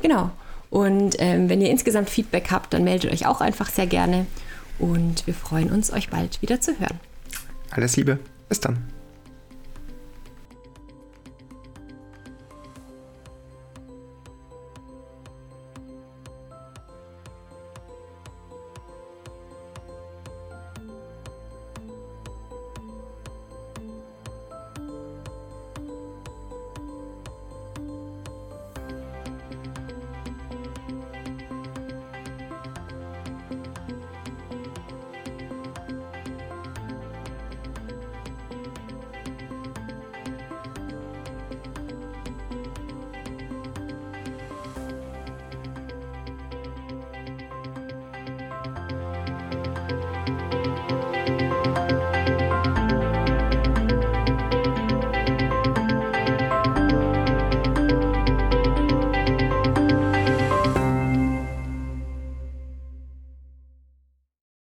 Genau. 0.00 0.30
Und 0.72 1.16
ähm, 1.18 1.50
wenn 1.50 1.60
ihr 1.60 1.68
insgesamt 1.68 2.08
Feedback 2.08 2.50
habt, 2.50 2.72
dann 2.72 2.82
meldet 2.82 3.12
euch 3.12 3.26
auch 3.26 3.42
einfach 3.42 3.68
sehr 3.68 3.86
gerne. 3.86 4.24
Und 4.78 5.26
wir 5.26 5.34
freuen 5.34 5.70
uns, 5.70 5.92
euch 5.92 6.08
bald 6.08 6.40
wieder 6.40 6.62
zu 6.62 6.80
hören. 6.80 6.98
Alles 7.70 7.94
Liebe. 7.96 8.18
Bis 8.48 8.60
dann. 8.60 8.78